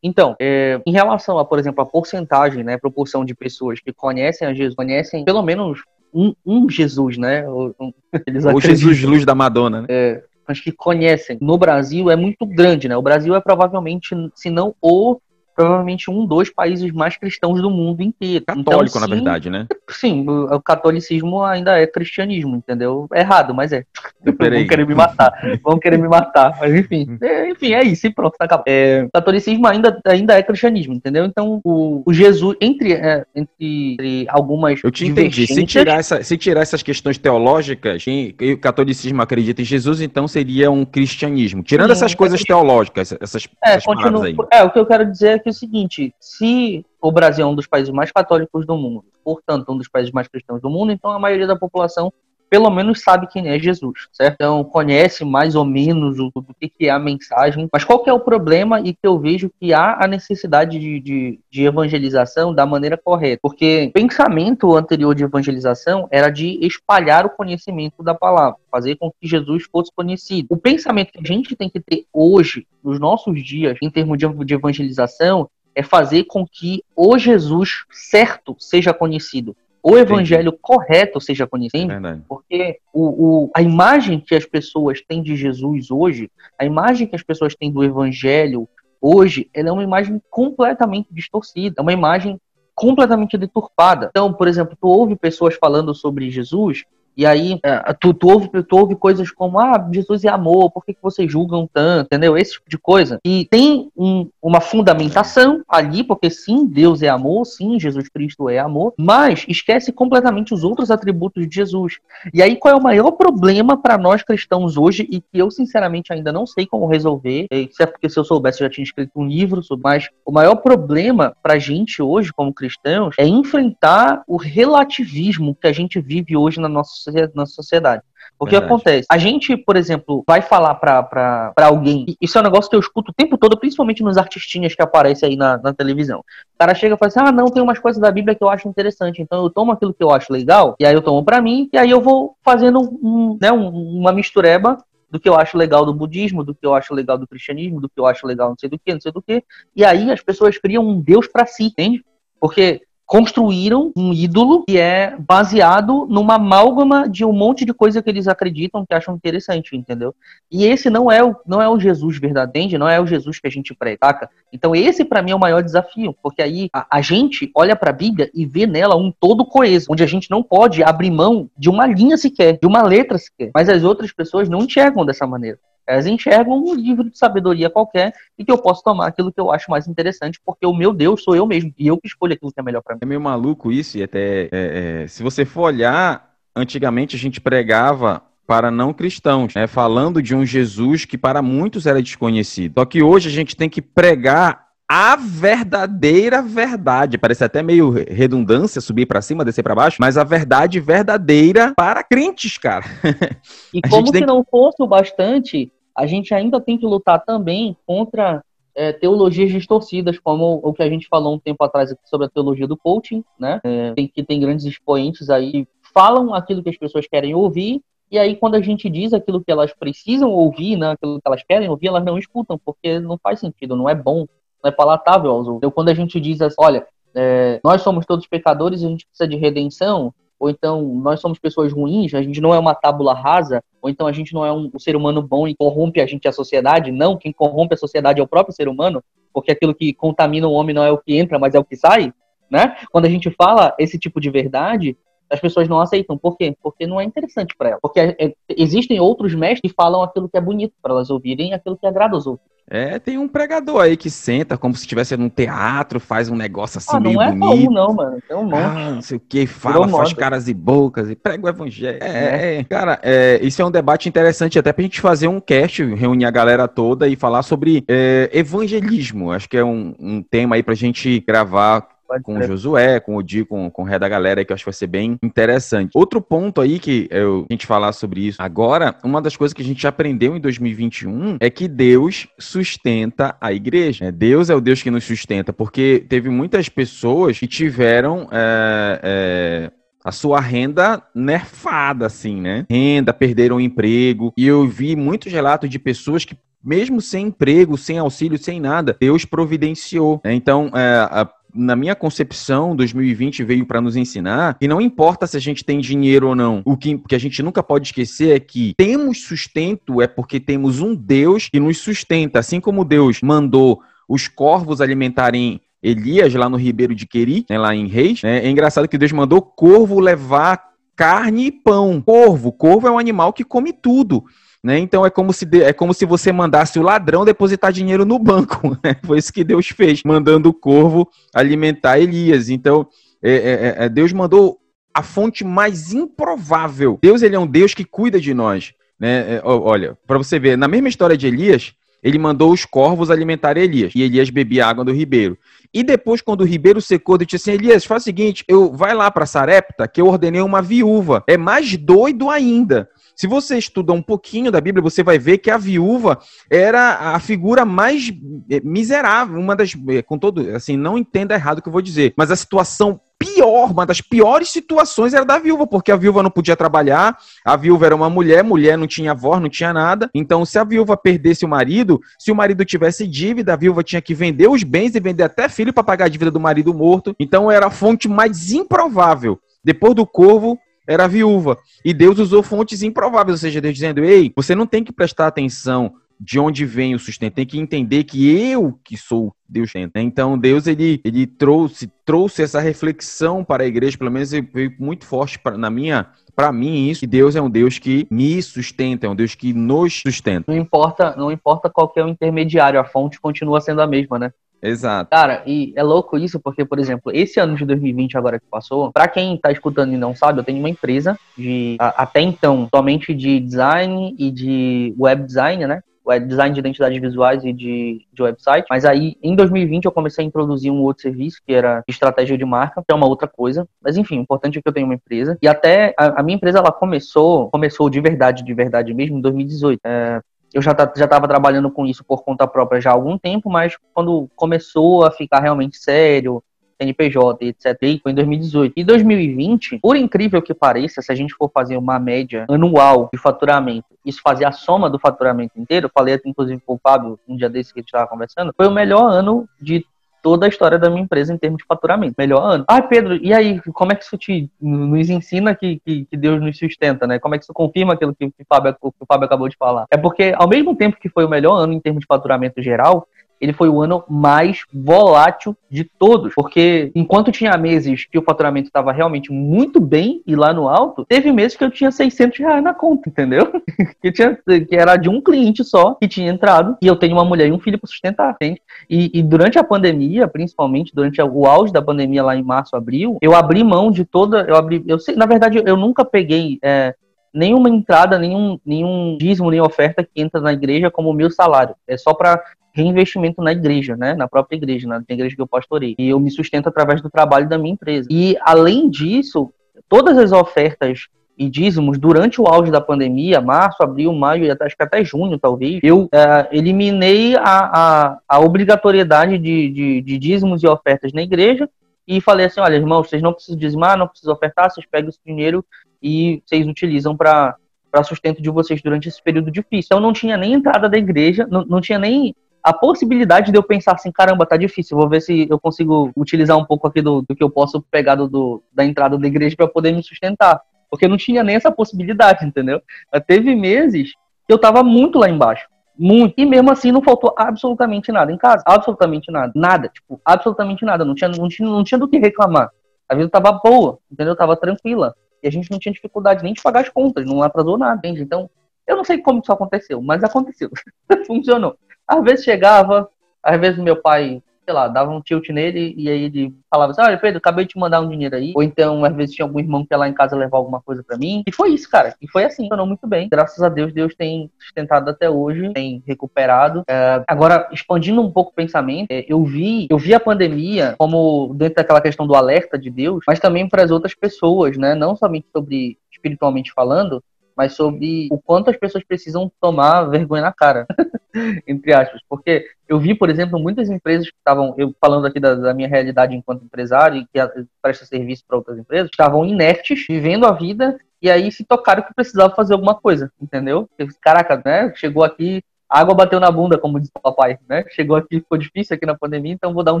Então, 0.02 0.36
é, 0.38 0.78
em 0.86 0.92
relação 0.92 1.38
a, 1.38 1.44
por 1.46 1.58
exemplo, 1.58 1.82
a 1.82 1.86
porcentagem, 1.86 2.62
né, 2.62 2.76
proporção 2.76 3.24
de 3.24 3.34
pessoas 3.34 3.80
que 3.80 3.90
conhecem 3.90 4.46
a 4.46 4.52
Jesus, 4.52 4.74
conhecem 4.74 5.24
pelo 5.24 5.42
menos 5.42 5.82
um, 6.12 6.34
um 6.44 6.68
Jesus, 6.68 7.16
né? 7.16 7.48
Ou, 7.48 7.74
um, 7.80 7.90
o 8.54 8.60
Jesus 8.60 9.02
Luz 9.02 9.24
da 9.24 9.34
Madonna, 9.34 9.80
né? 9.80 9.86
É, 9.88 10.22
mas 10.46 10.60
que 10.60 10.72
conhecem 10.72 11.38
no 11.40 11.56
Brasil 11.56 12.10
é 12.10 12.16
muito 12.16 12.46
grande, 12.46 12.88
né? 12.88 12.96
O 12.96 13.02
Brasil 13.02 13.34
é 13.34 13.40
provavelmente, 13.40 14.14
se 14.34 14.50
não 14.50 14.74
o 14.80 15.18
provavelmente 15.54 16.10
um 16.10 16.26
dos 16.26 16.50
países 16.50 16.90
mais 16.92 17.16
cristãos 17.16 17.60
do 17.60 17.70
mundo 17.70 18.02
inteiro. 18.02 18.44
Católico, 18.44 18.70
então, 18.70 18.88
sim, 18.88 19.00
na 19.00 19.06
verdade, 19.06 19.50
né? 19.50 19.66
Sim, 19.88 20.26
o, 20.28 20.60
catolicismo 20.60 21.42
ainda 21.42 21.78
é 21.78 21.86
cristianismo, 21.86 22.56
entendeu? 22.56 23.06
É 23.12 23.20
errado, 23.20 23.54
mas 23.54 23.72
é. 23.72 23.84
Vão 24.24 24.66
querer 24.66 24.86
me 24.86 24.94
matar. 24.94 25.32
Vão 25.62 25.78
querer 25.78 25.98
me 25.98 26.08
matar. 26.08 26.56
Mas 26.60 26.74
enfim. 26.74 27.18
É, 27.24 27.48
enfim, 27.48 27.72
é 27.72 27.82
isso. 27.82 28.06
E 28.06 28.12
pronto, 28.12 28.34
tá 28.38 28.44
acabado. 28.44 28.64
É, 28.68 29.04
o 29.06 29.10
catolicismo 29.10 29.66
ainda, 29.66 29.98
ainda 30.06 30.38
é 30.38 30.42
cristianismo, 30.42 30.94
entendeu? 30.94 31.24
Então, 31.24 31.60
o, 31.64 32.02
o 32.04 32.12
Jesus, 32.12 32.56
entre, 32.60 32.92
é, 32.92 33.24
entre 33.34 34.26
algumas. 34.28 34.80
Eu 34.84 34.90
te 34.90 35.06
entendi. 35.06 35.46
Se 35.46 35.64
tirar, 35.64 35.98
essa, 35.98 36.22
se 36.22 36.36
tirar 36.36 36.60
essas 36.60 36.82
questões 36.82 37.16
teológicas, 37.16 38.04
quem, 38.04 38.34
o 38.52 38.58
catolicismo 38.58 39.22
acredita 39.22 39.62
em 39.62 39.64
Jesus, 39.64 40.00
então 40.00 40.28
seria 40.28 40.70
um 40.70 40.84
cristianismo. 40.84 41.62
Tirando 41.62 41.88
sim, 41.88 41.92
essas 41.92 42.14
coisas 42.14 42.42
teológicas, 42.42 43.16
essas, 43.20 43.48
é, 43.64 43.70
essas 43.70 43.84
continua, 43.84 44.26
aí. 44.26 44.36
É, 44.52 44.62
o 44.62 44.70
que 44.70 44.78
eu 44.78 44.86
quero 44.86 45.10
dizer 45.10 45.28
é 45.28 45.38
que 45.44 45.50
é 45.50 45.52
o 45.52 45.54
seguinte: 45.54 46.14
se 46.18 46.84
o 47.00 47.12
Brasil 47.12 47.44
é 47.44 47.48
um 47.48 47.54
dos 47.54 47.66
países 47.66 47.92
mais 47.92 48.10
católicos 48.10 48.66
do 48.66 48.76
mundo, 48.76 49.04
portanto, 49.22 49.70
um 49.70 49.76
dos 49.76 49.88
países 49.88 50.10
mais 50.10 50.26
cristãos 50.26 50.60
do 50.60 50.70
mundo, 50.70 50.90
então 50.90 51.10
a 51.10 51.18
maioria 51.18 51.46
da 51.46 51.54
população 51.54 52.12
pelo 52.54 52.70
menos 52.70 53.00
sabe 53.00 53.26
quem 53.26 53.48
é 53.48 53.58
Jesus, 53.58 54.06
certo? 54.12 54.34
Então 54.34 54.62
conhece 54.62 55.24
mais 55.24 55.56
ou 55.56 55.64
menos 55.64 56.20
o, 56.20 56.30
do 56.36 56.54
que, 56.54 56.86
é 56.86 56.90
a 56.90 57.00
mensagem. 57.00 57.68
Mas 57.72 57.82
qual 57.82 58.00
que 58.00 58.08
é 58.08 58.12
o 58.12 58.20
problema 58.20 58.80
e 58.80 58.92
que 58.92 59.00
eu 59.02 59.18
vejo 59.18 59.50
que 59.58 59.74
há 59.74 59.98
a 60.00 60.06
necessidade 60.06 60.78
de, 60.78 61.00
de, 61.00 61.40
de 61.50 61.64
evangelização 61.64 62.54
da 62.54 62.64
maneira 62.64 62.96
correta? 62.96 63.40
Porque 63.42 63.86
o 63.88 63.92
pensamento 63.92 64.76
anterior 64.76 65.16
de 65.16 65.24
evangelização 65.24 66.06
era 66.12 66.30
de 66.30 66.64
espalhar 66.64 67.26
o 67.26 67.30
conhecimento 67.30 68.04
da 68.04 68.14
palavra, 68.14 68.60
fazer 68.70 68.94
com 68.98 69.10
que 69.10 69.26
Jesus 69.26 69.64
fosse 69.64 69.90
conhecido. 69.92 70.46
O 70.48 70.56
pensamento 70.56 71.10
que 71.10 71.18
a 71.18 71.26
gente 71.26 71.56
tem 71.56 71.68
que 71.68 71.80
ter 71.80 72.06
hoje, 72.12 72.68
nos 72.84 73.00
nossos 73.00 73.44
dias, 73.44 73.76
em 73.82 73.90
termos 73.90 74.16
de, 74.16 74.28
de 74.28 74.54
evangelização, 74.54 75.50
é 75.74 75.82
fazer 75.82 76.22
com 76.26 76.46
que 76.46 76.84
o 76.94 77.18
Jesus 77.18 77.84
certo 77.90 78.54
seja 78.60 78.94
conhecido 78.94 79.56
o 79.86 79.98
evangelho 79.98 80.48
Entendi. 80.48 80.62
correto 80.62 81.20
seja 81.20 81.46
conhecido, 81.46 81.92
é 81.92 82.18
porque 82.26 82.78
o, 82.90 83.02
o, 83.44 83.50
a 83.54 83.60
imagem 83.60 84.18
que 84.18 84.34
as 84.34 84.46
pessoas 84.46 85.02
têm 85.06 85.22
de 85.22 85.36
Jesus 85.36 85.90
hoje, 85.90 86.30
a 86.58 86.64
imagem 86.64 87.06
que 87.06 87.14
as 87.14 87.22
pessoas 87.22 87.54
têm 87.54 87.70
do 87.70 87.84
evangelho, 87.84 88.66
hoje, 88.98 89.50
ela 89.52 89.68
é 89.68 89.72
uma 89.72 89.82
imagem 89.82 90.22
completamente 90.30 91.08
distorcida, 91.12 91.74
é 91.78 91.82
uma 91.82 91.92
imagem 91.92 92.40
completamente 92.74 93.36
deturpada. 93.36 94.08
Então, 94.08 94.32
por 94.32 94.48
exemplo, 94.48 94.74
tu 94.80 94.88
ouve 94.88 95.16
pessoas 95.16 95.54
falando 95.54 95.94
sobre 95.94 96.30
Jesus 96.30 96.84
e 97.16 97.24
aí, 97.26 97.58
é, 97.62 97.92
tu, 97.94 98.12
tu, 98.12 98.28
ouve, 98.28 98.48
tu 98.62 98.76
ouve 98.76 98.94
coisas 98.96 99.30
como, 99.30 99.58
ah, 99.58 99.88
Jesus 99.92 100.24
é 100.24 100.28
amor, 100.28 100.70
por 100.70 100.84
que, 100.84 100.94
que 100.94 101.02
vocês 101.02 101.30
julgam 101.30 101.68
tanto, 101.72 102.06
entendeu? 102.06 102.36
Esse 102.36 102.52
tipo 102.52 102.68
de 102.68 102.78
coisa. 102.78 103.20
E 103.24 103.46
tem 103.50 103.90
um, 103.96 104.28
uma 104.42 104.60
fundamentação 104.60 105.62
ali, 105.68 106.02
porque 106.02 106.30
sim, 106.30 106.66
Deus 106.66 107.02
é 107.02 107.08
amor, 107.08 107.44
sim, 107.44 107.78
Jesus 107.78 108.08
Cristo 108.08 108.48
é 108.48 108.58
amor, 108.58 108.94
mas 108.98 109.44
esquece 109.48 109.92
completamente 109.92 110.52
os 110.52 110.64
outros 110.64 110.90
atributos 110.90 111.48
de 111.48 111.54
Jesus. 111.54 111.98
E 112.32 112.42
aí, 112.42 112.56
qual 112.56 112.74
é 112.74 112.76
o 112.76 112.82
maior 112.82 113.12
problema 113.12 113.76
para 113.76 113.96
nós 113.96 114.22
cristãos 114.22 114.76
hoje 114.76 115.06
e 115.10 115.20
que 115.20 115.38
eu, 115.38 115.50
sinceramente, 115.50 116.12
ainda 116.12 116.32
não 116.32 116.46
sei 116.46 116.66
como 116.66 116.86
resolver, 116.86 117.46
se 117.70 117.82
é 117.82 117.86
porque 117.86 118.08
se 118.08 118.18
eu 118.18 118.24
soubesse, 118.24 118.60
eu 118.62 118.66
já 118.66 118.70
tinha 118.70 118.84
escrito 118.84 119.12
um 119.16 119.26
livro 119.26 119.62
sobre, 119.62 119.82
mas 119.84 120.08
o 120.24 120.32
maior 120.32 120.56
problema 120.56 121.34
pra 121.42 121.58
gente 121.58 122.02
hoje, 122.02 122.32
como 122.32 122.52
cristãos, 122.52 123.14
é 123.18 123.26
enfrentar 123.26 124.22
o 124.26 124.36
relativismo 124.36 125.54
que 125.54 125.66
a 125.66 125.72
gente 125.72 126.00
vive 126.00 126.36
hoje 126.36 126.60
na 126.60 126.68
nossa 126.68 127.03
na 127.34 127.46
sociedade. 127.46 128.02
O 128.38 128.46
que 128.46 128.56
acontece? 128.56 129.06
A 129.10 129.16
gente, 129.16 129.56
por 129.56 129.76
exemplo, 129.76 130.24
vai 130.26 130.42
falar 130.42 130.74
para 130.74 131.52
alguém. 131.62 132.16
Isso 132.20 132.36
é 132.36 132.40
um 132.40 132.44
negócio 132.44 132.68
que 132.68 132.76
eu 132.76 132.80
escuto 132.80 133.10
o 133.10 133.14
tempo 133.14 133.38
todo, 133.38 133.58
principalmente 133.58 134.02
nos 134.02 134.18
artistinhas 134.18 134.74
que 134.74 134.82
aparecem 134.82 135.30
aí 135.30 135.36
na, 135.36 135.56
na 135.58 135.72
televisão. 135.72 136.18
O 136.18 136.58
cara 136.58 136.74
chega 136.74 136.94
e 136.94 136.98
fala 136.98 137.08
assim: 137.08 137.20
ah, 137.20 137.32
não, 137.32 137.46
tem 137.46 137.62
umas 137.62 137.78
coisas 137.78 138.00
da 138.00 138.10
Bíblia 138.10 138.34
que 138.34 138.42
eu 138.42 138.48
acho 138.48 138.68
interessante. 138.68 139.22
Então 139.22 139.42
eu 139.42 139.50
tomo 139.50 139.72
aquilo 139.72 139.94
que 139.94 140.02
eu 140.02 140.10
acho 140.10 140.32
legal, 140.32 140.74
e 140.78 140.84
aí 140.84 140.94
eu 140.94 141.02
tomo 141.02 141.24
para 141.24 141.40
mim, 141.40 141.68
e 141.72 141.78
aí 141.78 141.90
eu 141.90 142.00
vou 142.00 142.36
fazendo 142.42 142.80
um, 142.80 143.38
né, 143.40 143.52
um, 143.52 143.68
uma 143.98 144.12
mistureba 144.12 144.78
do 145.08 145.20
que 145.20 145.28
eu 145.28 145.36
acho 145.36 145.56
legal 145.56 145.86
do 145.86 145.94
budismo, 145.94 146.42
do 146.42 146.54
que 146.54 146.66
eu 146.66 146.74
acho 146.74 146.92
legal 146.92 147.16
do 147.16 147.26
cristianismo, 147.26 147.80
do 147.80 147.88
que 147.88 148.00
eu 148.00 148.06
acho 148.06 148.26
legal 148.26 148.48
não 148.48 148.56
sei 148.58 148.68
do 148.68 148.78
que, 148.78 148.92
não 148.92 149.00
sei 149.00 149.12
do 149.12 149.22
que. 149.22 149.44
E 149.74 149.84
aí 149.84 150.10
as 150.10 150.20
pessoas 150.20 150.58
criam 150.58 150.84
um 150.84 151.00
Deus 151.00 151.28
para 151.28 151.46
si, 151.46 151.66
entende? 151.66 152.04
Porque 152.40 152.82
construíram 153.06 153.92
um 153.96 154.12
ídolo 154.12 154.64
que 154.64 154.78
é 154.78 155.16
baseado 155.18 156.06
numa 156.08 156.34
amálgama 156.34 157.08
de 157.08 157.24
um 157.24 157.32
monte 157.32 157.64
de 157.64 157.74
coisa 157.74 158.02
que 158.02 158.08
eles 158.08 158.26
acreditam 158.26 158.84
que 158.86 158.94
acham 158.94 159.14
interessante, 159.14 159.76
entendeu? 159.76 160.14
E 160.50 160.64
esse 160.64 160.88
não 160.88 161.10
é 161.10 161.22
o, 161.22 161.36
não 161.46 161.60
é 161.60 161.68
o 161.68 161.78
Jesus 161.78 162.18
verdadeiro, 162.18 162.78
não 162.78 162.88
é 162.88 163.00
o 163.00 163.06
Jesus 163.06 163.38
que 163.38 163.46
a 163.46 163.50
gente 163.50 163.74
prega, 163.74 163.98
saca? 164.02 164.30
Então 164.52 164.74
esse 164.74 165.04
para 165.04 165.22
mim 165.22 165.32
é 165.32 165.34
o 165.34 165.40
maior 165.40 165.62
desafio, 165.62 166.16
porque 166.22 166.42
aí 166.42 166.68
a, 166.72 166.86
a 166.90 167.00
gente 167.02 167.50
olha 167.54 167.76
para 167.76 167.90
a 167.90 167.94
Bíblia 167.94 168.30
e 168.34 168.46
vê 168.46 168.66
nela 168.66 168.96
um 168.96 169.12
todo 169.12 169.44
coeso, 169.44 169.86
onde 169.90 170.02
a 170.02 170.06
gente 170.06 170.30
não 170.30 170.42
pode 170.42 170.82
abrir 170.82 171.10
mão 171.10 171.50
de 171.56 171.68
uma 171.68 171.86
linha 171.86 172.16
sequer, 172.16 172.58
de 172.58 172.66
uma 172.66 172.82
letra 172.82 173.18
sequer, 173.18 173.50
mas 173.54 173.68
as 173.68 173.84
outras 173.84 174.12
pessoas 174.12 174.48
não 174.48 174.60
enxergam 174.60 175.04
dessa 175.04 175.26
maneira. 175.26 175.58
Elas 175.86 176.06
enxergam 176.06 176.62
um 176.62 176.74
livro 176.74 177.08
de 177.10 177.18
sabedoria 177.18 177.70
qualquer 177.70 178.12
e 178.38 178.44
que 178.44 178.50
eu 178.50 178.58
posso 178.58 178.82
tomar 178.82 179.08
aquilo 179.08 179.32
que 179.32 179.40
eu 179.40 179.50
acho 179.50 179.70
mais 179.70 179.86
interessante, 179.86 180.40
porque 180.44 180.66
o 180.66 180.74
meu 180.74 180.92
Deus 180.92 181.22
sou 181.22 181.36
eu 181.36 181.46
mesmo 181.46 181.72
e 181.78 181.86
eu 181.86 181.98
que 181.98 182.06
escolho 182.06 182.32
aquilo 182.32 182.52
que 182.52 182.60
é 182.60 182.62
melhor 182.62 182.82
para 182.82 182.94
mim. 182.94 183.00
É 183.02 183.06
meio 183.06 183.20
maluco 183.20 183.70
isso, 183.70 183.98
e 183.98 184.02
até 184.02 184.44
é, 184.44 185.02
é, 185.02 185.06
se 185.06 185.22
você 185.22 185.44
for 185.44 185.62
olhar, 185.62 186.34
antigamente 186.56 187.16
a 187.16 187.18
gente 187.18 187.40
pregava 187.40 188.22
para 188.46 188.70
não 188.70 188.92
cristãos, 188.92 189.54
né, 189.54 189.66
falando 189.66 190.22
de 190.22 190.34
um 190.34 190.44
Jesus 190.44 191.04
que 191.04 191.16
para 191.16 191.40
muitos 191.40 191.86
era 191.86 192.02
desconhecido. 192.02 192.74
Só 192.78 192.84
que 192.84 193.02
hoje 193.02 193.28
a 193.28 193.32
gente 193.32 193.56
tem 193.56 193.68
que 193.68 193.80
pregar 193.80 194.64
a 194.88 195.16
verdadeira 195.16 196.42
verdade. 196.42 197.16
Parece 197.16 197.42
até 197.42 197.62
meio 197.62 197.90
redundância 197.90 198.80
subir 198.80 199.06
para 199.06 199.22
cima, 199.22 199.44
descer 199.44 199.62
para 199.62 199.74
baixo, 199.74 199.96
mas 199.98 200.18
a 200.18 200.24
verdade 200.24 200.78
verdadeira 200.78 201.72
para 201.76 202.02
crentes, 202.02 202.58
cara. 202.58 202.84
E 203.72 203.80
como 203.82 204.06
se 204.06 204.12
tem... 204.12 204.26
não 204.26 204.44
fosse 204.48 204.80
o 204.80 204.86
bastante, 204.86 205.72
a 205.96 206.06
gente 206.06 206.34
ainda 206.34 206.60
tem 206.60 206.76
que 206.76 206.86
lutar 206.86 207.24
também 207.24 207.76
contra 207.86 208.42
é, 208.74 208.92
teologias 208.92 209.50
distorcidas, 209.50 210.18
como 210.18 210.60
o 210.62 210.72
que 210.72 210.82
a 210.82 210.88
gente 210.88 211.06
falou 211.08 211.34
um 211.34 211.38
tempo 211.38 211.62
atrás 211.62 211.94
sobre 212.04 212.26
a 212.26 212.30
teologia 212.30 212.66
do 212.66 212.76
coaching, 212.76 213.24
né? 213.38 213.60
É, 213.62 213.92
tem, 213.92 214.08
que 214.08 214.22
tem 214.22 214.40
grandes 214.40 214.64
expoentes 214.64 215.30
aí 215.30 215.66
falam 215.94 216.34
aquilo 216.34 216.62
que 216.62 216.70
as 216.70 216.76
pessoas 216.76 217.06
querem 217.06 217.34
ouvir, 217.34 217.80
e 218.10 218.18
aí 218.18 218.34
quando 218.34 218.56
a 218.56 218.60
gente 218.60 218.90
diz 218.90 219.12
aquilo 219.12 219.42
que 219.42 219.50
elas 219.50 219.72
precisam 219.72 220.30
ouvir, 220.30 220.76
né, 220.76 220.90
aquilo 220.90 221.20
que 221.20 221.26
elas 221.28 221.42
querem 221.44 221.68
ouvir, 221.68 221.86
elas 221.86 222.04
não 222.04 222.18
escutam, 222.18 222.58
porque 222.58 222.98
não 222.98 223.16
faz 223.16 223.38
sentido, 223.38 223.76
não 223.76 223.88
é 223.88 223.94
bom, 223.94 224.26
não 224.62 224.68
é 224.68 224.72
palatável. 224.72 225.56
Então 225.56 225.70
quando 225.70 225.90
a 225.90 225.94
gente 225.94 226.20
diz, 226.20 226.40
assim, 226.40 226.56
olha, 226.58 226.86
é, 227.14 227.60
nós 227.62 227.82
somos 227.82 228.04
todos 228.04 228.26
pecadores 228.26 228.82
e 228.82 228.86
a 228.86 228.88
gente 228.88 229.06
precisa 229.06 229.28
de 229.28 229.36
redenção, 229.36 230.12
ou 230.44 230.50
então 230.50 230.82
nós 230.82 231.20
somos 231.20 231.38
pessoas 231.38 231.72
ruins, 231.72 232.12
a 232.12 232.20
gente 232.20 232.38
não 232.38 232.52
é 232.52 232.58
uma 232.58 232.74
tábula 232.74 233.14
rasa, 233.14 233.64
ou 233.80 233.88
então 233.88 234.06
a 234.06 234.12
gente 234.12 234.34
não 234.34 234.44
é 234.44 234.52
um, 234.52 234.70
um, 234.74 234.78
ser 234.78 234.94
humano 234.94 235.22
bom 235.22 235.48
e 235.48 235.56
corrompe 235.56 236.02
a 236.02 236.06
gente 236.06 236.28
a 236.28 236.32
sociedade. 236.32 236.92
Não, 236.92 237.16
quem 237.16 237.32
corrompe 237.32 237.72
a 237.72 237.78
sociedade 237.78 238.20
é 238.20 238.22
o 238.22 238.26
próprio 238.26 238.54
ser 238.54 238.68
humano, 238.68 239.02
porque 239.32 239.50
aquilo 239.50 239.74
que 239.74 239.94
contamina 239.94 240.46
o 240.46 240.52
homem 240.52 240.74
não 240.74 240.84
é 240.84 240.92
o 240.92 240.98
que 240.98 241.16
entra, 241.16 241.38
mas 241.38 241.54
é 241.54 241.58
o 241.58 241.64
que 241.64 241.76
sai. 241.76 242.12
Né? 242.50 242.76
Quando 242.92 243.06
a 243.06 243.08
gente 243.08 243.30
fala 243.30 243.74
esse 243.78 243.98
tipo 243.98 244.20
de 244.20 244.28
verdade, 244.28 244.98
as 245.30 245.40
pessoas 245.40 245.68
não 245.68 245.80
aceitam. 245.80 246.16
Por 246.16 246.36
quê? 246.36 246.56
Porque 246.62 246.86
não 246.86 247.00
é 247.00 247.04
interessante 247.04 247.54
para 247.56 247.70
elas. 247.70 247.80
Porque 247.80 248.00
é, 248.00 248.34
existem 248.48 249.00
outros 249.00 249.34
mestres 249.34 249.70
que 249.70 249.76
falam 249.76 250.02
aquilo 250.02 250.28
que 250.28 250.36
é 250.36 250.40
bonito 250.40 250.74
para 250.82 250.92
elas 250.92 251.10
ouvirem, 251.10 251.52
aquilo 251.52 251.76
que 251.76 251.86
agrada 251.86 252.14
aos 252.14 252.26
outros. 252.26 252.54
É, 252.70 252.98
tem 252.98 253.18
um 253.18 253.28
pregador 253.28 253.82
aí 253.82 253.94
que 253.94 254.08
senta 254.08 254.56
como 254.56 254.74
se 254.74 254.80
estivesse 254.80 255.14
num 255.18 255.28
teatro, 255.28 256.00
faz 256.00 256.30
um 256.30 256.34
negócio 256.34 256.78
assim 256.78 256.96
ah, 256.96 257.00
meio 257.00 257.16
não 257.16 257.22
é 257.22 257.32
bonito. 257.32 257.70
Um, 257.70 257.74
não, 257.74 257.94
mano. 257.94 258.22
Tem 258.26 258.36
um 258.36 258.44
monte. 258.44 258.54
Ah, 258.56 258.90
não 258.92 259.02
sei 259.02 259.18
o 259.18 259.20
que, 259.20 259.46
fala, 259.46 259.86
faz 259.86 260.14
caras 260.14 260.48
e 260.48 260.54
bocas 260.54 261.10
e 261.10 261.14
prega 261.14 261.44
o 261.44 261.48
evangelho. 261.48 261.98
É, 262.02 262.08
é. 262.08 262.58
é. 262.60 262.64
Cara, 262.64 262.98
é, 263.02 263.38
isso 263.42 263.60
é 263.60 263.64
um 263.64 263.70
debate 263.70 264.08
interessante 264.08 264.58
até 264.58 264.72
pra 264.72 264.82
gente 264.82 265.00
fazer 265.00 265.28
um 265.28 265.40
cast, 265.40 265.84
reunir 265.94 266.24
a 266.24 266.30
galera 266.30 266.66
toda 266.66 267.06
e 267.06 267.16
falar 267.16 267.42
sobre 267.42 267.84
é, 267.86 268.30
evangelismo. 268.32 269.30
Acho 269.30 269.48
que 269.48 269.58
é 269.58 269.64
um, 269.64 269.94
um 269.98 270.22
tema 270.22 270.56
aí 270.56 270.62
pra 270.62 270.74
gente 270.74 271.20
gravar 271.20 271.86
Pode 272.14 272.24
com 272.24 272.38
ser. 272.38 272.44
o 272.44 272.46
Josué, 272.46 273.00
com 273.00 273.16
o 273.16 273.22
Di, 273.22 273.44
com, 273.44 273.70
com 273.70 273.82
o 273.82 273.84
Ré 273.84 273.98
da 273.98 274.08
galera, 274.08 274.44
que 274.44 274.52
eu 274.52 274.54
acho 274.54 274.64
que 274.64 274.70
vai 274.70 274.74
ser 274.74 274.86
bem 274.86 275.18
interessante. 275.22 275.90
Outro 275.94 276.20
ponto 276.20 276.60
aí 276.60 276.78
que 276.78 277.08
eu, 277.10 277.46
a 277.48 277.52
gente 277.52 277.66
falar 277.66 277.92
sobre 277.92 278.26
isso 278.26 278.40
agora, 278.40 278.96
uma 279.02 279.20
das 279.20 279.36
coisas 279.36 279.52
que 279.52 279.62
a 279.62 279.64
gente 279.64 279.86
aprendeu 279.86 280.36
em 280.36 280.40
2021 280.40 281.36
é 281.40 281.50
que 281.50 281.68
Deus 281.68 282.26
sustenta 282.38 283.36
a 283.40 283.52
igreja. 283.52 284.06
Né? 284.06 284.12
Deus 284.12 284.50
é 284.50 284.54
o 284.54 284.60
Deus 284.60 284.82
que 284.82 284.90
nos 284.90 285.04
sustenta, 285.04 285.52
porque 285.52 286.04
teve 286.08 286.28
muitas 286.28 286.68
pessoas 286.68 287.38
que 287.38 287.46
tiveram. 287.46 288.28
É, 288.30 289.00
é, 289.02 289.70
a 290.04 290.12
sua 290.12 290.38
renda 290.38 291.02
nerfada, 291.14 292.04
assim, 292.04 292.38
né? 292.38 292.66
Renda, 292.68 293.10
perderam 293.14 293.56
o 293.56 293.60
emprego. 293.60 294.34
E 294.36 294.46
eu 294.46 294.68
vi 294.68 294.94
muitos 294.94 295.32
relatos 295.32 295.70
de 295.70 295.78
pessoas 295.78 296.26
que, 296.26 296.36
mesmo 296.62 297.00
sem 297.00 297.28
emprego, 297.28 297.78
sem 297.78 297.98
auxílio, 297.98 298.36
sem 298.36 298.60
nada, 298.60 298.94
Deus 299.00 299.24
providenciou. 299.24 300.20
Né? 300.22 300.34
Então, 300.34 300.70
é, 300.74 301.08
a, 301.10 301.30
na 301.54 301.76
minha 301.76 301.94
concepção, 301.94 302.74
2020 302.74 303.44
veio 303.44 303.64
para 303.64 303.80
nos 303.80 303.96
ensinar 303.96 304.58
que 304.58 304.66
não 304.66 304.80
importa 304.80 305.26
se 305.26 305.36
a 305.36 305.40
gente 305.40 305.64
tem 305.64 305.78
dinheiro 305.78 306.28
ou 306.28 306.34
não. 306.34 306.62
O 306.64 306.76
que, 306.76 306.98
que 306.98 307.14
a 307.14 307.18
gente 307.18 307.42
nunca 307.42 307.62
pode 307.62 307.88
esquecer 307.88 308.34
é 308.34 308.40
que 308.40 308.74
temos 308.76 309.22
sustento 309.22 310.02
é 310.02 310.06
porque 310.06 310.40
temos 310.40 310.80
um 310.80 310.94
Deus 310.94 311.48
que 311.48 311.60
nos 311.60 311.78
sustenta. 311.78 312.40
Assim 312.40 312.60
como 312.60 312.84
Deus 312.84 313.20
mandou 313.22 313.80
os 314.08 314.26
corvos 314.26 314.80
alimentarem 314.80 315.60
Elias 315.82 316.32
lá 316.34 316.48
no 316.48 316.56
Ribeiro 316.56 316.94
de 316.94 317.06
Queri, 317.06 317.44
né, 317.48 317.58
lá 317.58 317.74
em 317.74 317.86
Reis, 317.86 318.22
né, 318.22 318.38
é 318.38 318.50
engraçado 318.50 318.88
que 318.88 318.96
Deus 318.96 319.12
mandou 319.12 319.42
corvo 319.42 320.00
levar 320.00 320.72
carne 320.96 321.46
e 321.46 321.52
pão. 321.52 322.00
Corvo, 322.00 322.50
corvo 322.50 322.88
é 322.88 322.90
um 322.90 322.98
animal 322.98 323.32
que 323.32 323.44
come 323.44 323.72
tudo. 323.72 324.24
Né? 324.64 324.78
Então 324.78 325.04
é 325.04 325.10
como, 325.10 325.30
se 325.30 325.44
de, 325.44 325.62
é 325.62 325.74
como 325.74 325.92
se 325.92 326.06
você 326.06 326.32
mandasse 326.32 326.78
o 326.78 326.82
ladrão 326.82 327.22
depositar 327.22 327.70
dinheiro 327.70 328.06
no 328.06 328.18
banco. 328.18 328.74
Né? 328.82 328.96
Foi 329.04 329.18
isso 329.18 329.30
que 329.30 329.44
Deus 329.44 329.68
fez, 329.68 330.02
mandando 330.02 330.48
o 330.48 330.54
corvo 330.54 331.06
alimentar 331.34 331.98
Elias. 331.98 332.48
Então 332.48 332.88
é, 333.22 333.32
é, 333.32 333.36
é, 333.36 333.84
é 333.84 333.88
Deus 333.90 334.10
mandou 334.14 334.58
a 334.94 335.02
fonte 335.02 335.44
mais 335.44 335.92
improvável. 335.92 336.98
Deus 337.02 337.20
ele 337.20 337.36
é 337.36 337.38
um 337.38 337.46
Deus 337.46 337.74
que 337.74 337.84
cuida 337.84 338.18
de 338.18 338.32
nós. 338.32 338.72
Né? 338.98 339.36
É, 339.36 339.42
olha, 339.44 339.98
para 340.06 340.16
você 340.16 340.38
ver, 340.38 340.56
na 340.56 340.66
mesma 340.66 340.88
história 340.88 341.16
de 341.16 341.26
Elias, 341.26 341.74
ele 342.02 342.18
mandou 342.18 342.50
os 342.50 342.64
corvos 342.64 343.10
alimentar 343.10 343.56
Elias, 343.56 343.92
e 343.94 344.02
Elias 344.02 344.30
bebia 344.30 344.66
água 344.66 344.84
do 344.84 344.92
ribeiro. 344.92 345.38
E 345.72 345.82
depois, 345.82 346.20
quando 346.20 346.42
o 346.42 346.46
ribeiro 346.46 346.80
secou, 346.80 347.16
ele 347.16 347.26
disse 347.26 347.50
assim: 347.50 347.58
Elias, 347.58 347.84
faz 347.84 348.02
o 348.02 348.04
seguinte, 348.04 348.44
eu 348.46 348.72
vai 348.72 348.94
lá 348.94 349.10
para 349.10 349.26
Sarepta, 349.26 349.88
que 349.88 350.00
eu 350.00 350.06
ordenei 350.06 350.42
uma 350.42 350.62
viúva. 350.62 351.24
É 351.26 351.36
mais 351.36 351.76
doido 351.76 352.30
ainda. 352.30 352.88
Se 353.16 353.26
você 353.26 353.58
estuda 353.58 353.92
um 353.92 354.02
pouquinho 354.02 354.50
da 354.50 354.60
Bíblia, 354.60 354.82
você 354.82 355.02
vai 355.02 355.18
ver 355.18 355.38
que 355.38 355.50
a 355.50 355.58
viúva 355.58 356.18
era 356.50 357.14
a 357.14 357.20
figura 357.20 357.64
mais 357.64 358.12
eh, 358.50 358.60
miserável, 358.64 359.38
uma 359.38 359.54
das, 359.54 359.74
eh, 359.88 360.02
com 360.02 360.18
todo, 360.18 360.50
assim, 360.54 360.76
não 360.76 360.98
entenda 360.98 361.34
errado 361.34 361.58
o 361.58 361.62
que 361.62 361.68
eu 361.68 361.72
vou 361.72 361.82
dizer, 361.82 362.12
mas 362.16 362.30
a 362.30 362.36
situação 362.36 363.00
pior, 363.18 363.70
uma 363.70 363.86
das 363.86 364.00
piores 364.00 364.50
situações 364.50 365.14
era 365.14 365.24
da 365.24 365.38
viúva, 365.38 365.66
porque 365.66 365.90
a 365.90 365.96
viúva 365.96 366.22
não 366.22 366.30
podia 366.30 366.56
trabalhar, 366.56 367.16
a 367.44 367.56
viúva 367.56 367.86
era 367.86 367.94
uma 367.94 368.10
mulher, 368.10 368.42
mulher 368.44 368.76
não 368.76 368.86
tinha 368.86 369.12
avó, 369.12 369.38
não 369.40 369.48
tinha 369.48 369.72
nada. 369.72 370.10
Então, 370.14 370.44
se 370.44 370.58
a 370.58 370.64
viúva 370.64 370.96
perdesse 370.96 371.44
o 371.44 371.48
marido, 371.48 372.00
se 372.18 372.30
o 372.30 372.34
marido 372.34 372.64
tivesse 372.64 373.06
dívida, 373.06 373.54
a 373.54 373.56
viúva 373.56 373.82
tinha 373.82 374.02
que 374.02 374.14
vender 374.14 374.48
os 374.48 374.62
bens 374.62 374.94
e 374.94 375.00
vender 375.00 375.22
até 375.22 375.48
filho 375.48 375.72
para 375.72 375.84
pagar 375.84 376.06
a 376.06 376.08
dívida 376.08 376.30
do 376.30 376.40
marido 376.40 376.74
morto. 376.74 377.14
Então, 377.18 377.50
era 377.50 377.66
a 377.66 377.70
fonte 377.70 378.08
mais 378.08 378.52
improvável. 378.52 379.38
Depois 379.62 379.94
do 379.94 380.06
corvo, 380.06 380.58
era 380.86 381.08
viúva. 381.08 381.58
E 381.84 381.92
Deus 381.92 382.18
usou 382.18 382.42
fontes 382.42 382.82
improváveis, 382.82 383.34
ou 383.34 383.38
seja, 383.38 383.60
Deus 383.60 383.74
dizendo: 383.74 384.04
ei, 384.04 384.32
você 384.34 384.54
não 384.54 384.66
tem 384.66 384.84
que 384.84 384.92
prestar 384.92 385.26
atenção 385.26 385.94
de 386.20 386.38
onde 386.38 386.64
vem 386.64 386.94
o 386.94 386.98
sustento, 386.98 387.34
tem 387.34 387.46
que 387.46 387.58
entender 387.58 388.04
que 388.04 388.30
eu 388.50 388.78
que 388.84 388.96
sou 388.96 389.34
Deus 389.48 389.68
sustenta. 389.68 390.00
Então 390.00 390.38
Deus 390.38 390.66
ele, 390.66 391.00
ele 391.04 391.26
trouxe 391.26 391.90
trouxe 392.04 392.42
essa 392.42 392.60
reflexão 392.60 393.44
para 393.44 393.64
a 393.64 393.66
igreja, 393.66 393.98
pelo 393.98 394.10
menos 394.10 394.30
veio 394.30 394.74
muito 394.78 395.04
forte 395.04 395.38
pra, 395.38 395.56
na 395.56 395.70
minha 395.70 396.08
para 396.34 396.52
mim 396.52 396.88
isso 396.88 397.00
que 397.00 397.06
Deus 397.06 397.36
é 397.36 397.42
um 397.42 397.50
Deus 397.50 397.78
que 397.78 398.06
me 398.10 398.40
sustenta, 398.42 399.06
é 399.06 399.10
um 399.10 399.14
Deus 399.14 399.34
que 399.34 399.52
nos 399.52 400.00
sustenta. 400.00 400.50
Não 400.50 400.58
importa, 400.58 401.14
não 401.16 401.30
importa 401.30 401.70
qual 401.70 401.92
é 401.96 402.02
o 402.02 402.08
intermediário, 402.08 402.80
a 402.80 402.84
fonte 402.84 403.20
continua 403.20 403.60
sendo 403.60 403.80
a 403.80 403.86
mesma, 403.86 404.18
né? 404.18 404.32
Exato. 404.64 405.10
Cara, 405.10 405.42
e 405.46 405.72
é 405.76 405.82
louco 405.82 406.16
isso, 406.16 406.40
porque, 406.40 406.64
por 406.64 406.78
exemplo, 406.78 407.12
esse 407.14 407.38
ano 407.38 407.54
de 407.54 407.66
2020 407.66 408.16
agora 408.16 408.40
que 408.40 408.46
passou, 408.50 408.90
para 408.92 409.06
quem 409.06 409.36
tá 409.36 409.52
escutando 409.52 409.92
e 409.92 409.98
não 409.98 410.14
sabe, 410.14 410.40
eu 410.40 410.44
tenho 410.44 410.58
uma 410.58 410.70
empresa 410.70 411.18
de, 411.36 411.76
até 411.78 412.22
então, 412.22 412.66
somente 412.74 413.12
de 413.12 413.38
design 413.40 414.14
e 414.18 414.30
de 414.30 414.94
web 414.98 415.22
design, 415.24 415.66
né? 415.66 415.82
design 416.26 416.52
de 416.52 416.60
identidades 416.60 417.00
visuais 417.00 417.44
e 417.44 417.52
de, 417.52 418.06
de 418.12 418.22
website. 418.22 418.66
Mas 418.68 418.84
aí, 418.84 419.16
em 419.22 419.34
2020, 419.34 419.86
eu 419.86 419.92
comecei 419.92 420.24
a 420.24 420.28
introduzir 420.28 420.70
um 420.70 420.82
outro 420.82 421.02
serviço, 421.02 421.40
que 421.44 421.52
era 421.52 421.82
estratégia 421.88 422.36
de 422.36 422.44
marca, 422.44 422.82
que 422.86 422.92
é 422.92 422.94
uma 422.94 423.06
outra 423.06 423.26
coisa. 423.26 423.66
Mas 423.82 423.96
enfim, 423.96 424.18
o 424.18 424.22
importante 424.22 424.58
é 424.58 424.62
que 424.62 424.68
eu 424.68 424.72
tenho 424.72 424.86
uma 424.86 424.94
empresa. 424.94 425.38
E 425.40 425.48
até 425.48 425.94
a, 425.98 426.20
a 426.20 426.22
minha 426.22 426.36
empresa, 426.36 426.58
ela 426.58 426.70
começou, 426.70 427.50
começou 427.50 427.88
de 427.88 428.00
verdade, 428.00 428.44
de 428.44 428.54
verdade 428.54 428.92
mesmo, 428.92 429.16
em 429.16 429.20
2018. 429.20 429.80
É, 429.84 430.20
eu 430.54 430.62
já 430.62 430.74
já 430.96 431.04
estava 431.04 431.28
trabalhando 431.28 431.70
com 431.70 431.84
isso 431.84 432.04
por 432.04 432.22
conta 432.22 432.46
própria 432.46 432.80
já 432.80 432.90
há 432.90 432.94
algum 432.94 433.18
tempo, 433.18 433.50
mas 433.50 433.76
quando 433.92 434.28
começou 434.36 435.04
a 435.04 435.10
ficar 435.10 435.40
realmente 435.40 435.76
sério, 435.76 436.42
CNPJ, 436.80 437.46
etc. 437.46 438.00
Foi 438.02 438.12
em 438.12 438.14
2018. 438.14 438.72
E 438.76 438.84
2020, 438.84 439.78
por 439.80 439.96
incrível 439.96 440.42
que 440.42 440.54
pareça, 440.54 441.02
se 441.02 441.10
a 441.10 441.14
gente 441.14 441.34
for 441.34 441.50
fazer 441.52 441.76
uma 441.76 441.98
média 441.98 442.46
anual 442.48 443.08
de 443.12 443.18
faturamento, 443.18 443.86
isso 444.04 444.20
fazer 444.22 444.44
a 444.44 444.52
soma 444.52 444.90
do 444.90 444.98
faturamento 444.98 445.58
inteiro, 445.58 445.90
falei 445.92 446.20
inclusive 446.24 446.62
com 446.64 446.74
o 446.74 446.80
Fábio 446.82 447.18
um 447.28 447.36
dia 447.36 447.48
desse 447.48 447.72
que 447.72 447.80
a 447.80 447.82
gente 447.82 447.88
estava 447.88 448.06
conversando, 448.06 448.52
foi 448.56 448.66
o 448.66 448.70
melhor 448.70 449.10
ano 449.10 449.48
de 449.60 449.84
toda 450.24 450.46
a 450.46 450.48
história 450.48 450.78
da 450.78 450.88
minha 450.88 451.02
empresa 451.02 451.34
em 451.34 451.36
termos 451.36 451.58
de 451.58 451.66
faturamento. 451.66 452.14
Melhor 452.16 452.40
ano. 452.40 452.64
Ah, 452.66 452.80
Pedro, 452.80 453.14
e 453.14 453.34
aí, 453.34 453.60
como 453.74 453.92
é 453.92 453.94
que 453.94 454.04
isso 454.04 454.16
te 454.16 454.50
nos 454.58 455.10
ensina 455.10 455.54
que, 455.54 455.78
que, 455.84 456.06
que 456.06 456.16
Deus 456.16 456.40
nos 456.40 456.56
sustenta, 456.56 457.06
né? 457.06 457.18
Como 457.18 457.34
é 457.34 457.38
que 457.38 457.44
isso 457.44 457.52
confirma 457.52 457.92
aquilo 457.92 458.14
que, 458.14 458.30
que, 458.30 458.42
o 458.42 458.46
Fábio, 458.48 458.72
que 458.72 458.78
o 458.88 459.06
Fábio 459.06 459.26
acabou 459.26 459.50
de 459.50 459.56
falar? 459.58 459.84
É 459.90 459.98
porque, 459.98 460.32
ao 460.34 460.48
mesmo 460.48 460.74
tempo 460.74 460.96
que 460.98 461.10
foi 461.10 461.26
o 461.26 461.28
melhor 461.28 461.56
ano 461.56 461.74
em 461.74 461.78
termos 461.80 462.00
de 462.00 462.06
faturamento 462.06 462.62
geral, 462.62 463.06
ele 463.40 463.52
foi 463.52 463.68
o 463.68 463.80
ano 463.80 464.04
mais 464.08 464.62
volátil 464.72 465.56
de 465.70 465.84
todos, 465.84 466.32
porque 466.34 466.92
enquanto 466.94 467.32
tinha 467.32 467.56
meses 467.56 468.06
que 468.06 468.18
o 468.18 468.22
faturamento 468.22 468.68
estava 468.68 468.92
realmente 468.92 469.32
muito 469.32 469.80
bem 469.80 470.22
e 470.26 470.36
lá 470.36 470.52
no 470.52 470.68
alto, 470.68 471.04
teve 471.04 471.32
meses 471.32 471.56
que 471.56 471.64
eu 471.64 471.70
tinha 471.70 471.90
600 471.90 472.38
reais 472.38 472.62
na 472.62 472.72
conta, 472.72 473.08
entendeu? 473.08 473.52
que, 474.00 474.12
tinha, 474.12 474.38
que 474.46 474.76
era 474.76 474.96
de 474.96 475.08
um 475.08 475.20
cliente 475.20 475.64
só 475.64 475.94
que 475.94 476.06
tinha 476.06 476.30
entrado 476.30 476.76
e 476.80 476.86
eu 476.86 476.96
tenho 476.96 477.14
uma 477.14 477.24
mulher 477.24 477.48
e 477.48 477.52
um 477.52 477.58
filho 477.58 477.78
para 477.78 477.88
sustentar, 477.88 478.34
entende? 478.34 478.60
E, 478.88 479.10
e, 479.12 479.22
durante 479.22 479.58
a 479.58 479.64
pandemia, 479.64 480.28
principalmente 480.28 480.94
durante 480.94 481.20
o 481.20 481.46
auge 481.46 481.72
da 481.72 481.82
pandemia 481.82 482.22
lá 482.22 482.36
em 482.36 482.42
março, 482.42 482.76
abril, 482.76 483.18
eu 483.20 483.34
abri 483.34 483.64
mão 483.64 483.90
de 483.90 484.04
toda, 484.04 484.42
eu 484.48 484.54
abri, 484.54 484.82
eu 484.86 484.98
sei, 484.98 485.16
na 485.16 485.26
verdade 485.26 485.60
eu 485.64 485.76
nunca 485.76 486.04
peguei 486.04 486.58
é, 486.62 486.94
nenhuma 487.34 487.68
entrada, 487.68 488.18
nenhum, 488.18 488.58
nenhum 488.64 489.16
dízimo, 489.18 489.50
nem 489.50 489.60
oferta 489.60 490.04
que 490.04 490.22
entra 490.22 490.40
na 490.40 490.52
igreja 490.52 490.90
como 490.90 491.12
meu 491.12 491.30
salário. 491.30 491.74
É 491.86 491.96
só 491.96 492.14
para 492.14 492.42
reinvestimento 492.72 493.42
na 493.42 493.52
igreja, 493.52 493.96
né? 493.96 494.14
Na 494.14 494.28
própria 494.28 494.56
igreja, 494.56 494.88
na 494.88 495.02
igreja 495.08 495.36
que 495.36 495.42
eu 495.42 495.46
pastorei. 495.46 495.94
E 495.98 496.08
eu 496.08 496.18
me 496.18 496.30
sustento 496.30 496.68
através 496.68 497.00
do 497.00 497.10
trabalho 497.10 497.48
da 497.48 497.58
minha 497.58 497.74
empresa. 497.74 498.08
E 498.10 498.36
além 498.40 498.90
disso, 498.90 499.52
todas 499.88 500.18
as 500.18 500.32
ofertas 500.32 501.08
e 501.36 501.48
dízimos 501.48 501.98
durante 501.98 502.40
o 502.40 502.46
auge 502.46 502.70
da 502.70 502.80
pandemia, 502.80 503.40
março, 503.40 503.82
abril, 503.82 504.12
maio, 504.12 504.56
acho 504.60 504.76
que 504.76 504.82
até 504.82 505.04
junho, 505.04 505.38
talvez, 505.38 505.80
eu 505.82 506.08
é, 506.12 506.48
eliminei 506.52 507.36
a, 507.36 507.42
a, 507.42 508.18
a 508.28 508.40
obrigatoriedade 508.40 509.38
de, 509.38 509.68
de, 509.70 510.00
de, 510.00 510.18
dízimos 510.18 510.62
e 510.62 510.66
ofertas 510.68 511.12
na 511.12 511.22
igreja 511.22 511.68
e 512.06 512.20
falei 512.20 512.46
assim, 512.46 512.60
olha, 512.60 512.76
irmãos, 512.76 513.08
vocês 513.08 513.22
não 513.22 513.32
precisam 513.32 513.58
dizimar, 513.58 513.96
não 513.96 514.08
precisam 514.08 514.34
ofertar, 514.34 514.70
vocês 514.70 514.86
pegam 514.86 515.08
esse 515.08 515.20
dinheiro 515.24 515.64
e 516.02 516.42
vocês 516.44 516.66
utilizam 516.66 517.16
para 517.16 517.56
sustento 518.04 518.42
de 518.42 518.50
vocês 518.50 518.82
durante 518.82 519.08
esse 519.08 519.22
período 519.22 519.50
difícil. 519.50 519.86
Então 519.86 520.00
não 520.00 520.12
tinha 520.12 520.36
nem 520.36 520.52
entrada 520.52 520.88
da 520.88 520.98
igreja, 520.98 521.46
não, 521.50 521.64
não 521.64 521.80
tinha 521.80 521.98
nem 521.98 522.34
a 522.62 522.72
possibilidade 522.72 523.52
de 523.52 523.58
eu 523.58 523.62
pensar 523.62 523.92
assim, 523.92 524.10
caramba, 524.10 524.46
tá 524.46 524.56
difícil, 524.56 524.96
vou 524.96 525.08
ver 525.08 525.20
se 525.20 525.46
eu 525.50 525.60
consigo 525.60 526.10
utilizar 526.16 526.56
um 526.56 526.64
pouco 526.64 526.86
aqui 526.86 527.02
do, 527.02 527.22
do 527.22 527.34
que 527.36 527.42
eu 527.42 527.50
posso 527.50 527.82
pegar 527.90 528.14
do, 528.14 528.28
do 528.28 528.62
da 528.72 528.84
entrada 528.84 529.18
da 529.18 529.26
igreja 529.26 529.54
para 529.56 529.68
poder 529.68 529.92
me 529.92 530.02
sustentar. 530.02 530.60
Porque 530.90 531.08
não 531.08 531.16
tinha 531.16 531.42
nem 531.42 531.56
essa 531.56 531.72
possibilidade, 531.72 532.46
entendeu? 532.46 532.80
Teve 533.26 533.54
meses 533.54 534.12
que 534.46 534.52
eu 534.52 534.58
tava 534.58 534.82
muito 534.82 535.18
lá 535.18 535.28
embaixo. 535.28 535.66
Muito. 535.96 536.34
E 536.36 536.44
mesmo 536.44 536.70
assim 536.70 536.90
não 536.90 537.02
faltou 537.02 537.34
absolutamente 537.36 538.10
nada 538.10 538.32
em 538.32 538.36
casa. 538.36 538.62
Absolutamente 538.66 539.30
nada. 539.30 539.52
Nada. 539.54 539.88
Tipo, 539.88 540.20
absolutamente 540.24 540.84
nada. 540.84 541.04
Não 541.04 541.14
tinha, 541.14 541.28
não 541.28 541.48
tinha, 541.48 541.68
não 541.68 541.84
tinha 541.84 541.98
do 541.98 542.08
que 542.08 542.18
reclamar. 542.18 542.70
A 543.08 543.14
vida 543.14 543.28
tava 543.28 543.52
boa, 543.52 543.98
entendeu? 544.10 544.34
Tava 544.34 544.56
tranquila. 544.56 545.14
E 545.42 545.48
a 545.48 545.50
gente 545.50 545.70
não 545.70 545.78
tinha 545.78 545.92
dificuldade 545.92 546.42
nem 546.42 546.54
de 546.54 546.62
pagar 546.62 546.80
as 546.80 546.88
contas. 546.88 547.24
Não 547.24 547.42
atrasou 547.42 547.78
nada, 547.78 547.96
entende? 547.96 548.22
Então, 548.22 548.50
eu 548.86 548.96
não 548.96 549.04
sei 549.04 549.18
como 549.18 549.40
isso 549.40 549.52
aconteceu, 549.52 550.00
mas 550.02 550.24
aconteceu. 550.24 550.70
Funcionou. 551.26 551.76
Às 552.06 552.22
vezes 552.22 552.44
chegava, 552.44 553.08
às 553.42 553.60
vezes 553.60 553.78
meu 553.78 554.00
pai, 554.00 554.42
sei 554.64 554.74
lá, 554.74 554.88
dava 554.88 555.10
um 555.10 555.20
tilt 555.20 555.48
nele 555.50 555.94
e 555.96 556.08
aí 556.08 556.24
ele 556.24 556.54
falava 556.70 556.92
assim: 556.92 557.02
Olha, 557.02 557.18
Pedro, 557.18 557.38
acabei 557.38 557.64
de 557.64 557.72
te 557.72 557.78
mandar 557.78 558.00
um 558.00 558.08
dinheiro 558.08 558.34
aí. 558.34 558.52
Ou 558.56 558.62
então, 558.62 559.04
às 559.04 559.14
vezes 559.14 559.34
tinha 559.34 559.44
algum 559.44 559.58
irmão 559.58 559.84
que 559.84 559.92
ia 559.92 559.98
lá 559.98 560.08
em 560.08 560.14
casa 560.14 560.36
levar 560.36 560.58
alguma 560.58 560.80
coisa 560.80 561.02
para 561.02 561.18
mim. 561.18 561.42
E 561.46 561.52
foi 561.52 561.70
isso, 561.70 561.88
cara. 561.90 562.14
E 562.20 562.28
foi 562.28 562.44
assim, 562.44 562.64
funcionou 562.64 562.86
muito 562.86 563.06
bem. 563.06 563.28
Graças 563.28 563.62
a 563.62 563.68
Deus, 563.68 563.92
Deus 563.92 564.14
tem 564.14 564.50
sustentado 564.58 565.08
até 565.10 565.28
hoje, 565.28 565.72
tem 565.72 566.02
recuperado. 566.06 566.82
É, 566.88 567.22
agora, 567.28 567.68
expandindo 567.72 568.20
um 568.20 568.30
pouco 568.30 568.50
o 568.50 568.54
pensamento, 568.54 569.10
é, 569.10 569.24
eu 569.28 569.44
vi, 569.44 569.86
eu 569.90 569.98
vi 569.98 570.14
a 570.14 570.20
pandemia 570.20 570.94
como 570.98 571.54
dentro 571.54 571.76
daquela 571.76 572.00
questão 572.00 572.26
do 572.26 572.34
alerta 572.34 572.78
de 572.78 572.90
Deus, 572.90 573.24
mas 573.26 573.38
também 573.38 573.68
para 573.68 573.82
as 573.82 573.90
outras 573.90 574.14
pessoas, 574.14 574.76
né? 574.76 574.94
Não 574.94 575.16
somente 575.16 575.46
sobre 575.52 575.98
espiritualmente 576.12 576.72
falando, 576.72 577.22
mas 577.56 577.74
sobre 577.74 578.28
o 578.30 578.38
quanto 578.38 578.70
as 578.70 578.76
pessoas 578.76 579.04
precisam 579.04 579.50
tomar 579.60 580.04
vergonha 580.04 580.42
na 580.42 580.52
cara, 580.52 580.86
entre 581.66 581.92
aspas. 581.92 582.20
Porque 582.28 582.66
eu 582.88 582.98
vi, 582.98 583.14
por 583.14 583.30
exemplo, 583.30 583.58
muitas 583.58 583.90
empresas 583.90 584.28
que 584.28 584.36
estavam, 584.36 584.74
eu 584.76 584.94
falando 585.00 585.26
aqui 585.26 585.40
da, 585.40 585.54
da 585.54 585.74
minha 585.74 585.88
realidade 585.88 586.34
enquanto 586.34 586.64
empresário 586.64 587.18
e 587.18 587.26
que 587.26 587.66
presta 587.80 588.04
serviço 588.04 588.44
para 588.46 588.56
outras 588.56 588.78
empresas, 588.78 589.10
estavam 589.10 589.44
inertes, 589.44 590.06
vivendo 590.08 590.46
a 590.46 590.52
vida 590.52 590.98
e 591.20 591.30
aí 591.30 591.50
se 591.50 591.64
tocaram 591.64 592.02
que 592.02 592.12
precisava 592.14 592.54
fazer 592.54 592.74
alguma 592.74 592.94
coisa, 592.94 593.32
entendeu? 593.40 593.88
Caraca, 594.20 594.60
né? 594.62 594.92
Chegou 594.94 595.24
aqui, 595.24 595.62
água 596.00 596.14
bateu 596.14 596.40
na 596.40 596.50
bunda, 596.50 596.78
como 596.78 596.98
diz 596.98 597.10
o 597.14 597.20
papai, 597.20 597.58
né? 597.68 597.84
Chegou 597.90 598.16
aqui, 598.16 598.40
ficou 598.40 598.58
difícil 598.58 598.94
aqui 598.94 599.06
na 599.06 599.14
pandemia, 599.14 599.52
então 599.52 599.72
vou 599.72 599.82
dar 599.82 599.94
um 599.94 600.00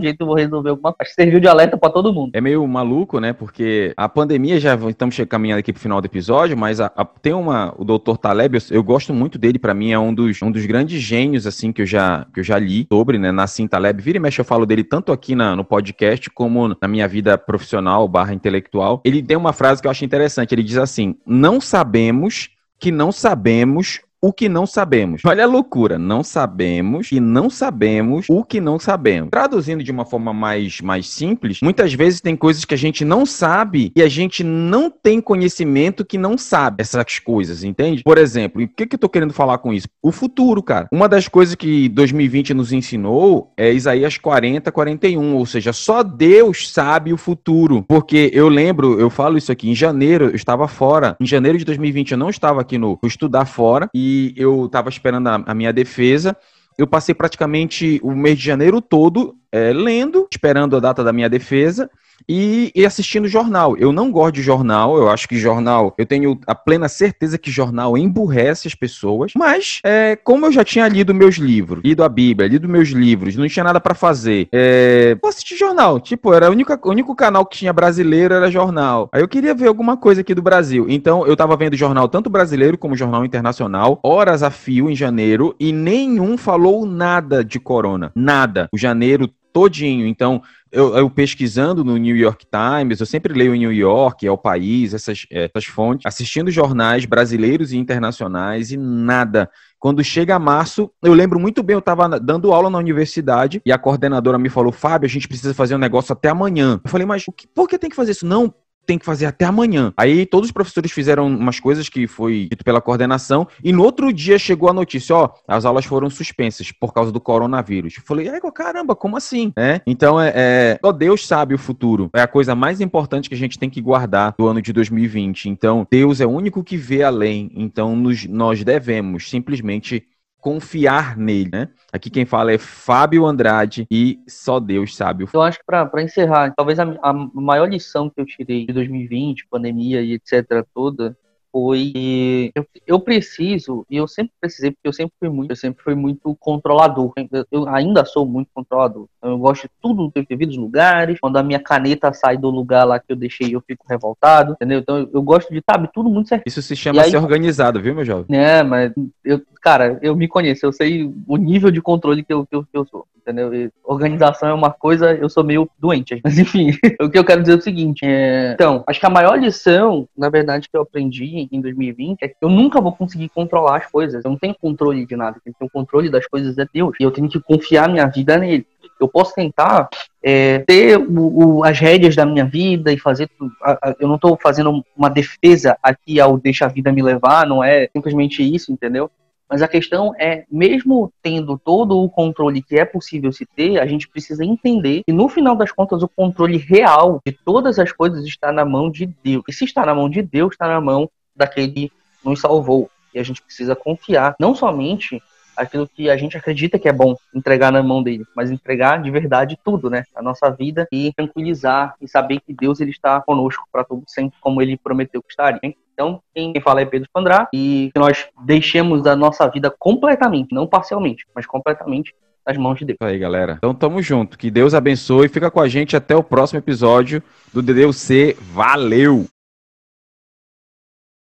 jeito, 0.00 0.26
vou 0.26 0.34
resolver 0.34 0.70
alguma 0.70 0.92
coisa. 0.92 1.12
Serviu 1.12 1.40
de 1.40 1.48
alerta 1.48 1.76
para 1.76 1.90
todo 1.90 2.12
mundo. 2.12 2.30
É 2.34 2.40
meio 2.40 2.66
maluco, 2.66 3.20
né? 3.20 3.32
Porque 3.32 3.92
a 3.96 4.08
pandemia, 4.08 4.58
já 4.58 4.74
estamos 4.74 5.16
caminhando 5.28 5.60
aqui 5.60 5.72
pro 5.72 5.80
final 5.80 6.00
do 6.00 6.06
episódio, 6.06 6.56
mas 6.56 6.80
a, 6.80 6.90
a, 6.96 7.04
tem 7.04 7.32
uma, 7.32 7.74
o 7.78 7.84
Dr. 7.84 8.16
Taleb, 8.16 8.56
eu, 8.56 8.76
eu 8.76 8.82
gosto 8.82 9.14
muito 9.14 9.38
dele, 9.38 9.58
para 9.58 9.74
mim 9.74 9.92
é 9.92 9.98
um 9.98 10.12
dos, 10.12 10.42
um 10.42 10.50
dos 10.50 10.66
grandes 10.66 11.00
gênios, 11.00 11.46
assim, 11.46 11.72
que 11.72 11.82
eu 11.82 11.86
já, 11.86 12.26
que 12.32 12.40
eu 12.40 12.44
já 12.44 12.58
li 12.58 12.86
sobre, 12.92 13.18
né? 13.18 13.30
Nassim 13.30 13.66
Taleb, 13.66 14.02
vira 14.02 14.18
e 14.18 14.20
mexe 14.20 14.40
eu 14.40 14.44
falo 14.44 14.66
dele 14.66 14.84
tanto 14.84 15.12
aqui 15.12 15.34
na, 15.34 15.54
no 15.54 15.64
podcast 15.64 16.28
como 16.30 16.76
na 16.80 16.88
minha 16.88 17.06
vida 17.06 17.38
profissional 17.38 18.06
barra 18.08 18.34
intelectual. 18.34 19.00
Ele 19.04 19.22
tem 19.22 19.36
uma 19.36 19.52
frase 19.52 19.80
que 19.80 19.86
eu 19.86 19.90
acho 19.90 20.04
interessante, 20.04 20.52
ele 20.54 20.62
diz 20.62 20.76
assim, 20.76 21.16
não 21.26 21.60
sabemos 21.60 22.50
que 22.78 22.90
não 22.90 23.12
sabemos 23.12 24.00
o 24.24 24.32
que 24.32 24.48
não 24.48 24.66
sabemos. 24.66 25.20
Olha 25.26 25.44
a 25.44 25.46
loucura, 25.46 25.98
não 25.98 26.24
sabemos 26.24 27.12
e 27.12 27.20
não 27.20 27.50
sabemos 27.50 28.24
o 28.30 28.42
que 28.42 28.58
não 28.58 28.78
sabemos. 28.78 29.28
Traduzindo 29.30 29.84
de 29.84 29.90
uma 29.90 30.06
forma 30.06 30.32
mais, 30.32 30.80
mais 30.80 31.10
simples, 31.10 31.58
muitas 31.62 31.92
vezes 31.92 32.22
tem 32.22 32.34
coisas 32.34 32.64
que 32.64 32.72
a 32.72 32.78
gente 32.78 33.04
não 33.04 33.26
sabe 33.26 33.92
e 33.94 34.00
a 34.00 34.08
gente 34.08 34.42
não 34.42 34.90
tem 34.90 35.20
conhecimento 35.20 36.06
que 36.06 36.16
não 36.16 36.38
sabe 36.38 36.76
essas 36.80 37.18
coisas, 37.18 37.64
entende? 37.64 38.02
Por 38.02 38.16
exemplo, 38.16 38.62
e 38.62 38.64
o 38.64 38.68
que, 38.68 38.86
que 38.86 38.94
eu 38.94 38.98
tô 38.98 39.10
querendo 39.10 39.34
falar 39.34 39.58
com 39.58 39.74
isso? 39.74 39.88
O 40.02 40.10
futuro, 40.10 40.62
cara. 40.62 40.88
Uma 40.90 41.06
das 41.06 41.28
coisas 41.28 41.54
que 41.54 41.90
2020 41.90 42.54
nos 42.54 42.72
ensinou 42.72 43.52
é 43.58 43.74
Isaías 43.74 44.16
40, 44.16 44.72
41, 44.72 45.36
ou 45.36 45.44
seja, 45.44 45.74
só 45.74 46.02
Deus 46.02 46.72
sabe 46.72 47.12
o 47.12 47.18
futuro. 47.18 47.84
Porque 47.86 48.30
eu 48.32 48.48
lembro, 48.48 48.98
eu 48.98 49.10
falo 49.10 49.36
isso 49.36 49.52
aqui, 49.52 49.68
em 49.68 49.74
janeiro 49.74 50.30
eu 50.30 50.34
estava 50.34 50.66
fora, 50.66 51.14
em 51.20 51.26
janeiro 51.26 51.58
de 51.58 51.64
2020 51.66 52.12
eu 52.12 52.18
não 52.18 52.30
estava 52.30 52.62
aqui 52.62 52.78
no 52.78 52.98
estudar 53.04 53.44
fora 53.44 53.90
e 53.94 54.13
eu 54.36 54.66
estava 54.66 54.88
esperando 54.88 55.28
a, 55.28 55.42
a 55.46 55.54
minha 55.54 55.72
defesa. 55.72 56.36
Eu 56.76 56.86
passei 56.86 57.14
praticamente 57.14 58.00
o 58.02 58.12
mês 58.12 58.38
de 58.38 58.44
janeiro 58.44 58.80
todo 58.80 59.36
é, 59.52 59.72
lendo, 59.72 60.26
esperando 60.30 60.76
a 60.76 60.80
data 60.80 61.04
da 61.04 61.12
minha 61.12 61.28
defesa. 61.28 61.88
E, 62.28 62.72
e, 62.74 62.84
assistindo 62.86 63.28
jornal. 63.28 63.76
Eu 63.76 63.92
não 63.92 64.10
gosto 64.10 64.34
de 64.36 64.42
jornal, 64.42 64.96
eu 64.96 65.10
acho 65.10 65.28
que 65.28 65.38
jornal, 65.38 65.94
eu 65.98 66.06
tenho 66.06 66.38
a 66.46 66.54
plena 66.54 66.88
certeza 66.88 67.38
que 67.38 67.50
jornal 67.50 67.96
emburrece 67.98 68.68
as 68.68 68.74
pessoas, 68.74 69.32
mas 69.36 69.80
é, 69.84 70.16
como 70.16 70.46
eu 70.46 70.52
já 70.52 70.64
tinha 70.64 70.88
lido 70.88 71.14
meus 71.14 71.36
livros, 71.36 71.82
lido 71.84 72.02
a 72.02 72.08
Bíblia, 72.08 72.48
lido 72.48 72.68
meus 72.68 72.88
livros, 72.88 73.36
não 73.36 73.46
tinha 73.48 73.64
nada 73.64 73.80
para 73.80 73.94
fazer, 73.94 74.48
é, 74.52 75.16
vou 75.20 75.28
assistir 75.28 75.56
jornal. 75.56 76.00
Tipo, 76.00 76.32
era 76.32 76.48
o 76.48 76.52
único, 76.52 76.72
o 76.82 76.90
único 76.90 77.14
canal 77.14 77.44
que 77.46 77.58
tinha 77.58 77.72
brasileiro 77.72 78.34
era 78.34 78.50
jornal. 78.50 79.08
Aí 79.12 79.20
eu 79.20 79.28
queria 79.28 79.54
ver 79.54 79.68
alguma 79.68 79.96
coisa 79.96 80.20
aqui 80.20 80.34
do 80.34 80.42
Brasil. 80.42 80.86
Então 80.88 81.26
eu 81.26 81.36
tava 81.36 81.56
vendo 81.56 81.76
jornal 81.76 82.08
tanto 82.08 82.30
brasileiro 82.30 82.78
como 82.78 82.96
jornal 82.96 83.24
internacional, 83.24 83.98
horas 84.02 84.42
a 84.42 84.50
fio 84.50 84.90
em 84.90 84.96
janeiro, 84.96 85.54
e 85.58 85.72
nenhum 85.72 86.36
falou 86.36 86.86
nada 86.86 87.44
de 87.44 87.58
corona. 87.60 88.12
Nada. 88.14 88.68
O 88.72 88.78
janeiro 88.78 89.28
todinho. 89.54 90.06
Então, 90.06 90.42
eu, 90.74 90.96
eu, 90.96 91.08
pesquisando 91.08 91.84
no 91.84 91.96
New 91.96 92.16
York 92.16 92.44
Times, 92.46 92.98
eu 92.98 93.06
sempre 93.06 93.32
leio 93.32 93.54
em 93.54 93.60
New 93.60 93.72
York, 93.72 94.26
é 94.26 94.30
o 94.30 94.36
país, 94.36 94.92
essas, 94.92 95.24
essas 95.30 95.64
fontes, 95.64 96.04
assistindo 96.04 96.50
jornais 96.50 97.04
brasileiros 97.04 97.72
e 97.72 97.78
internacionais 97.78 98.72
e 98.72 98.76
nada. 98.76 99.48
Quando 99.78 100.02
chega 100.02 100.38
março, 100.38 100.90
eu 101.02 101.14
lembro 101.14 101.38
muito 101.38 101.62
bem, 101.62 101.74
eu 101.74 101.78
estava 101.78 102.18
dando 102.18 102.52
aula 102.52 102.68
na 102.68 102.78
universidade 102.78 103.62
e 103.64 103.70
a 103.70 103.78
coordenadora 103.78 104.38
me 104.38 104.48
falou: 104.48 104.72
Fábio, 104.72 105.06
a 105.06 105.10
gente 105.10 105.28
precisa 105.28 105.54
fazer 105.54 105.76
um 105.76 105.78
negócio 105.78 106.12
até 106.12 106.30
amanhã. 106.30 106.80
Eu 106.82 106.90
falei, 106.90 107.06
mas 107.06 107.24
por 107.54 107.68
que 107.68 107.78
tem 107.78 107.90
que 107.90 107.96
fazer 107.96 108.10
isso? 108.12 108.26
Não, 108.26 108.52
tem 108.84 108.98
que 108.98 109.04
fazer 109.04 109.26
até 109.26 109.44
amanhã. 109.44 109.92
Aí 109.96 110.26
todos 110.26 110.48
os 110.48 110.52
professores 110.52 110.92
fizeram 110.92 111.26
umas 111.26 111.60
coisas 111.60 111.88
que 111.88 112.06
foi 112.06 112.48
dito 112.50 112.64
pela 112.64 112.80
coordenação 112.80 113.46
e 113.62 113.72
no 113.72 113.82
outro 113.82 114.12
dia 114.12 114.38
chegou 114.38 114.68
a 114.68 114.72
notícia, 114.72 115.16
ó, 115.16 115.30
as 115.46 115.64
aulas 115.64 115.84
foram 115.84 116.08
suspensas 116.10 116.70
por 116.72 116.92
causa 116.92 117.10
do 117.10 117.20
coronavírus. 117.20 117.94
Eu 117.96 118.02
falei, 118.04 118.28
é, 118.28 118.40
caramba, 118.52 118.94
como 118.94 119.16
assim? 119.16 119.52
É? 119.56 119.80
Então, 119.86 120.20
é, 120.20 120.32
é, 120.34 120.78
só 120.82 120.92
Deus 120.92 121.26
sabe 121.26 121.54
o 121.54 121.58
futuro. 121.58 122.10
É 122.14 122.20
a 122.20 122.28
coisa 122.28 122.54
mais 122.54 122.80
importante 122.80 123.28
que 123.28 123.34
a 123.34 123.38
gente 123.38 123.58
tem 123.58 123.68
que 123.68 123.80
guardar 123.80 124.34
do 124.38 124.46
ano 124.46 124.62
de 124.62 124.72
2020. 124.72 125.48
Então, 125.48 125.86
Deus 125.90 126.20
é 126.20 126.26
o 126.26 126.30
único 126.30 126.62
que 126.62 126.76
vê 126.76 127.02
além. 127.02 127.50
Então, 127.54 127.96
nos, 127.96 128.26
nós 128.26 128.62
devemos 128.62 129.28
simplesmente 129.28 130.04
confiar 130.44 131.16
nele, 131.16 131.48
né? 131.50 131.68
Aqui 131.90 132.10
quem 132.10 132.26
fala 132.26 132.52
é 132.52 132.58
Fábio 132.58 133.24
Andrade 133.24 133.86
e 133.90 134.20
só 134.28 134.60
Deus 134.60 134.94
sabe. 134.94 135.26
Eu 135.32 135.40
acho 135.40 135.58
que 135.58 135.64
para 135.64 136.02
encerrar, 136.02 136.52
talvez 136.54 136.78
a, 136.78 136.84
a 137.02 137.14
maior 137.14 137.66
lição 137.66 138.10
que 138.10 138.20
eu 138.20 138.26
tirei 138.26 138.66
de 138.66 138.72
2020, 138.74 139.46
pandemia 139.48 140.02
e 140.02 140.12
etc. 140.12 140.62
toda, 140.74 141.16
foi 141.54 142.50
eu, 142.52 142.66
eu, 142.84 142.98
preciso 142.98 143.86
e 143.88 143.96
eu 143.96 144.08
sempre 144.08 144.32
precisei 144.40 144.72
porque 144.72 144.88
eu 144.88 144.92
sempre 144.92 145.14
fui 145.20 145.28
muito 145.28 145.52
eu 145.52 145.56
sempre 145.56 145.84
fui 145.84 145.94
muito 145.94 146.36
controlador. 146.40 147.12
Eu, 147.52 147.68
ainda 147.68 148.04
sou 148.04 148.26
muito 148.26 148.48
controlador. 148.52 149.06
Então, 149.18 149.30
eu 149.30 149.38
gosto 149.38 149.62
de 149.62 149.70
tudo 149.80 150.10
ter 150.10 150.26
devidos 150.26 150.56
lugares. 150.56 151.20
Quando 151.20 151.36
a 151.36 151.44
minha 151.44 151.60
caneta 151.60 152.12
sai 152.12 152.36
do 152.36 152.50
lugar 152.50 152.82
lá 152.82 152.98
que 152.98 153.06
eu 153.08 153.14
deixei 153.14 153.54
eu 153.54 153.60
fico 153.60 153.86
revoltado 153.88 154.54
entendeu? 154.54 154.80
Então 154.80 154.98
eu, 154.98 155.10
eu 155.14 155.22
gosto 155.22 155.54
de 155.54 155.62
sabe 155.64 155.88
tudo 155.94 156.10
muito 156.10 156.28
certo 156.28 156.42
isso 156.44 156.60
se 156.60 156.74
chama 156.74 157.02
aí, 157.02 157.10
ser 157.12 157.18
organizado 157.18 157.80
viu 157.80 157.94
meu 157.94 158.04
jovem? 158.04 158.36
É 158.36 158.64
mas 158.64 158.92
eu 159.24 159.40
cara 159.62 159.98
eu 160.02 160.16
me 160.16 160.26
conheço 160.26 160.66
eu 160.66 160.72
sei 160.72 161.04
o 161.26 161.36
nível 161.36 161.70
de 161.70 161.80
controle 161.80 162.24
que 162.24 162.32
eu, 162.32 162.44
que 162.44 162.56
eu, 162.56 162.64
que 162.64 162.76
eu 162.76 162.84
sou 162.84 163.06
entendeu? 163.24 163.54
E 163.54 163.70
organização 163.82 164.50
é 164.50 164.54
uma 164.54 164.70
coisa, 164.70 165.12
eu 165.14 165.28
sou 165.28 165.42
meio 165.42 165.68
doente. 165.78 166.20
Mas 166.22 166.38
enfim, 166.38 166.70
o 167.00 167.08
que 167.08 167.18
eu 167.18 167.24
quero 167.24 167.40
dizer 167.40 167.54
é 167.54 167.56
o 167.56 167.62
seguinte: 167.62 168.04
é... 168.04 168.52
então, 168.52 168.84
acho 168.86 169.00
que 169.00 169.06
a 169.06 169.10
maior 169.10 169.38
lição, 169.38 170.06
na 170.16 170.28
verdade, 170.28 170.68
que 170.68 170.76
eu 170.76 170.82
aprendi 170.82 171.43
em 171.50 171.60
2020 171.60 172.22
é 172.22 172.28
que 172.28 172.36
eu 172.40 172.48
nunca 172.48 172.80
vou 172.80 172.92
conseguir 172.92 173.28
controlar 173.28 173.78
as 173.78 173.86
coisas. 173.86 174.24
Eu 174.24 174.30
não 174.30 174.38
tenho 174.38 174.54
controle 174.54 175.06
de 175.06 175.16
nada. 175.16 175.38
Quem 175.42 175.52
tem 175.52 175.66
o 175.66 175.70
controle 175.70 176.10
das 176.10 176.26
coisas 176.26 176.56
é 176.58 176.66
Deus. 176.72 176.96
E 176.98 177.02
eu 177.02 177.10
tenho 177.10 177.28
que 177.28 177.40
confiar 177.40 177.88
minha 177.88 178.06
vida 178.06 178.36
nele. 178.36 178.66
Eu 179.00 179.08
posso 179.08 179.34
tentar 179.34 179.88
é, 180.22 180.60
ter 180.60 180.98
o, 180.98 181.56
o, 181.58 181.64
as 181.64 181.78
rédeas 181.78 182.14
da 182.14 182.24
minha 182.24 182.44
vida 182.44 182.92
e 182.92 182.98
fazer 182.98 183.28
tudo. 183.38 183.52
Eu 183.98 184.08
não 184.08 184.14
estou 184.16 184.38
fazendo 184.40 184.84
uma 184.96 185.10
defesa 185.10 185.76
aqui 185.82 186.20
ao 186.20 186.38
deixar 186.38 186.66
a 186.66 186.70
vida 186.72 186.92
me 186.92 187.02
levar, 187.02 187.46
não 187.46 187.62
é 187.62 187.88
simplesmente 187.92 188.42
isso, 188.42 188.72
entendeu? 188.72 189.10
Mas 189.48 189.62
a 189.62 189.68
questão 189.68 190.14
é, 190.18 190.44
mesmo 190.50 191.12
tendo 191.22 191.58
todo 191.58 191.98
o 191.98 192.08
controle 192.08 192.62
que 192.62 192.78
é 192.78 192.84
possível 192.84 193.30
se 193.30 193.44
ter, 193.44 193.78
a 193.78 193.86
gente 193.86 194.08
precisa 194.08 194.44
entender 194.44 195.02
que 195.06 195.12
no 195.12 195.28
final 195.28 195.54
das 195.54 195.70
contas 195.70 196.02
o 196.02 196.08
controle 196.08 196.56
real 196.56 197.20
de 197.24 197.32
todas 197.44 197.78
as 197.78 197.92
coisas 197.92 198.24
está 198.24 198.50
na 198.50 198.64
mão 198.64 198.90
de 198.90 199.06
Deus. 199.22 199.44
E 199.48 199.52
se 199.52 199.64
está 199.64 199.84
na 199.84 199.94
mão 199.94 200.08
de 200.08 200.22
Deus, 200.22 200.52
está 200.52 200.66
na 200.66 200.80
mão 200.80 201.08
daquele 201.34 201.72
que 201.72 201.92
nos 202.24 202.40
salvou. 202.40 202.90
E 203.14 203.18
a 203.18 203.22
gente 203.22 203.42
precisa 203.42 203.76
confiar 203.76 204.34
não 204.38 204.54
somente 204.54 205.22
aquilo 205.56 205.88
que 205.88 206.10
a 206.10 206.16
gente 206.16 206.36
acredita 206.36 206.78
que 206.78 206.88
é 206.88 206.92
bom 206.92 207.14
entregar 207.34 207.70
na 207.70 207.82
mão 207.82 208.02
dele, 208.02 208.24
mas 208.34 208.50
entregar 208.50 209.00
de 209.00 209.10
verdade 209.10 209.58
tudo, 209.64 209.88
né? 209.88 210.04
A 210.14 210.22
nossa 210.22 210.50
vida 210.50 210.86
e 210.92 211.12
tranquilizar 211.14 211.94
e 212.00 212.08
saber 212.08 212.40
que 212.40 212.52
Deus 212.52 212.80
ele 212.80 212.90
está 212.90 213.20
conosco 213.20 213.64
para 213.72 213.84
todo 213.84 214.02
sempre, 214.06 214.36
como 214.40 214.60
ele 214.60 214.76
prometeu 214.76 215.22
que 215.22 215.30
estaria. 215.30 215.60
Então, 215.92 216.20
quem 216.34 216.52
fala 216.60 216.80
é 216.80 216.84
Pedro 216.84 217.08
Pandrá 217.12 217.48
e 217.52 217.90
que 217.94 218.00
nós 218.00 218.26
deixemos 218.44 219.06
a 219.06 219.14
nossa 219.14 219.46
vida 219.48 219.72
completamente, 219.78 220.52
não 220.52 220.66
parcialmente, 220.66 221.24
mas 221.34 221.46
completamente 221.46 222.12
nas 222.46 222.56
mãos 222.56 222.78
de 222.78 222.84
Deus. 222.84 222.98
Aí, 223.00 223.18
galera. 223.18 223.54
Então, 223.58 223.72
tamo 223.72 224.02
junto. 224.02 224.36
Que 224.36 224.50
Deus 224.50 224.74
abençoe. 224.74 225.28
Fica 225.28 225.50
com 225.50 225.60
a 225.60 225.68
gente 225.68 225.96
até 225.96 226.14
o 226.14 226.22
próximo 226.22 226.58
episódio 226.58 227.22
do 227.52 227.62
DDUC. 227.62 228.36
Valeu! 228.40 229.33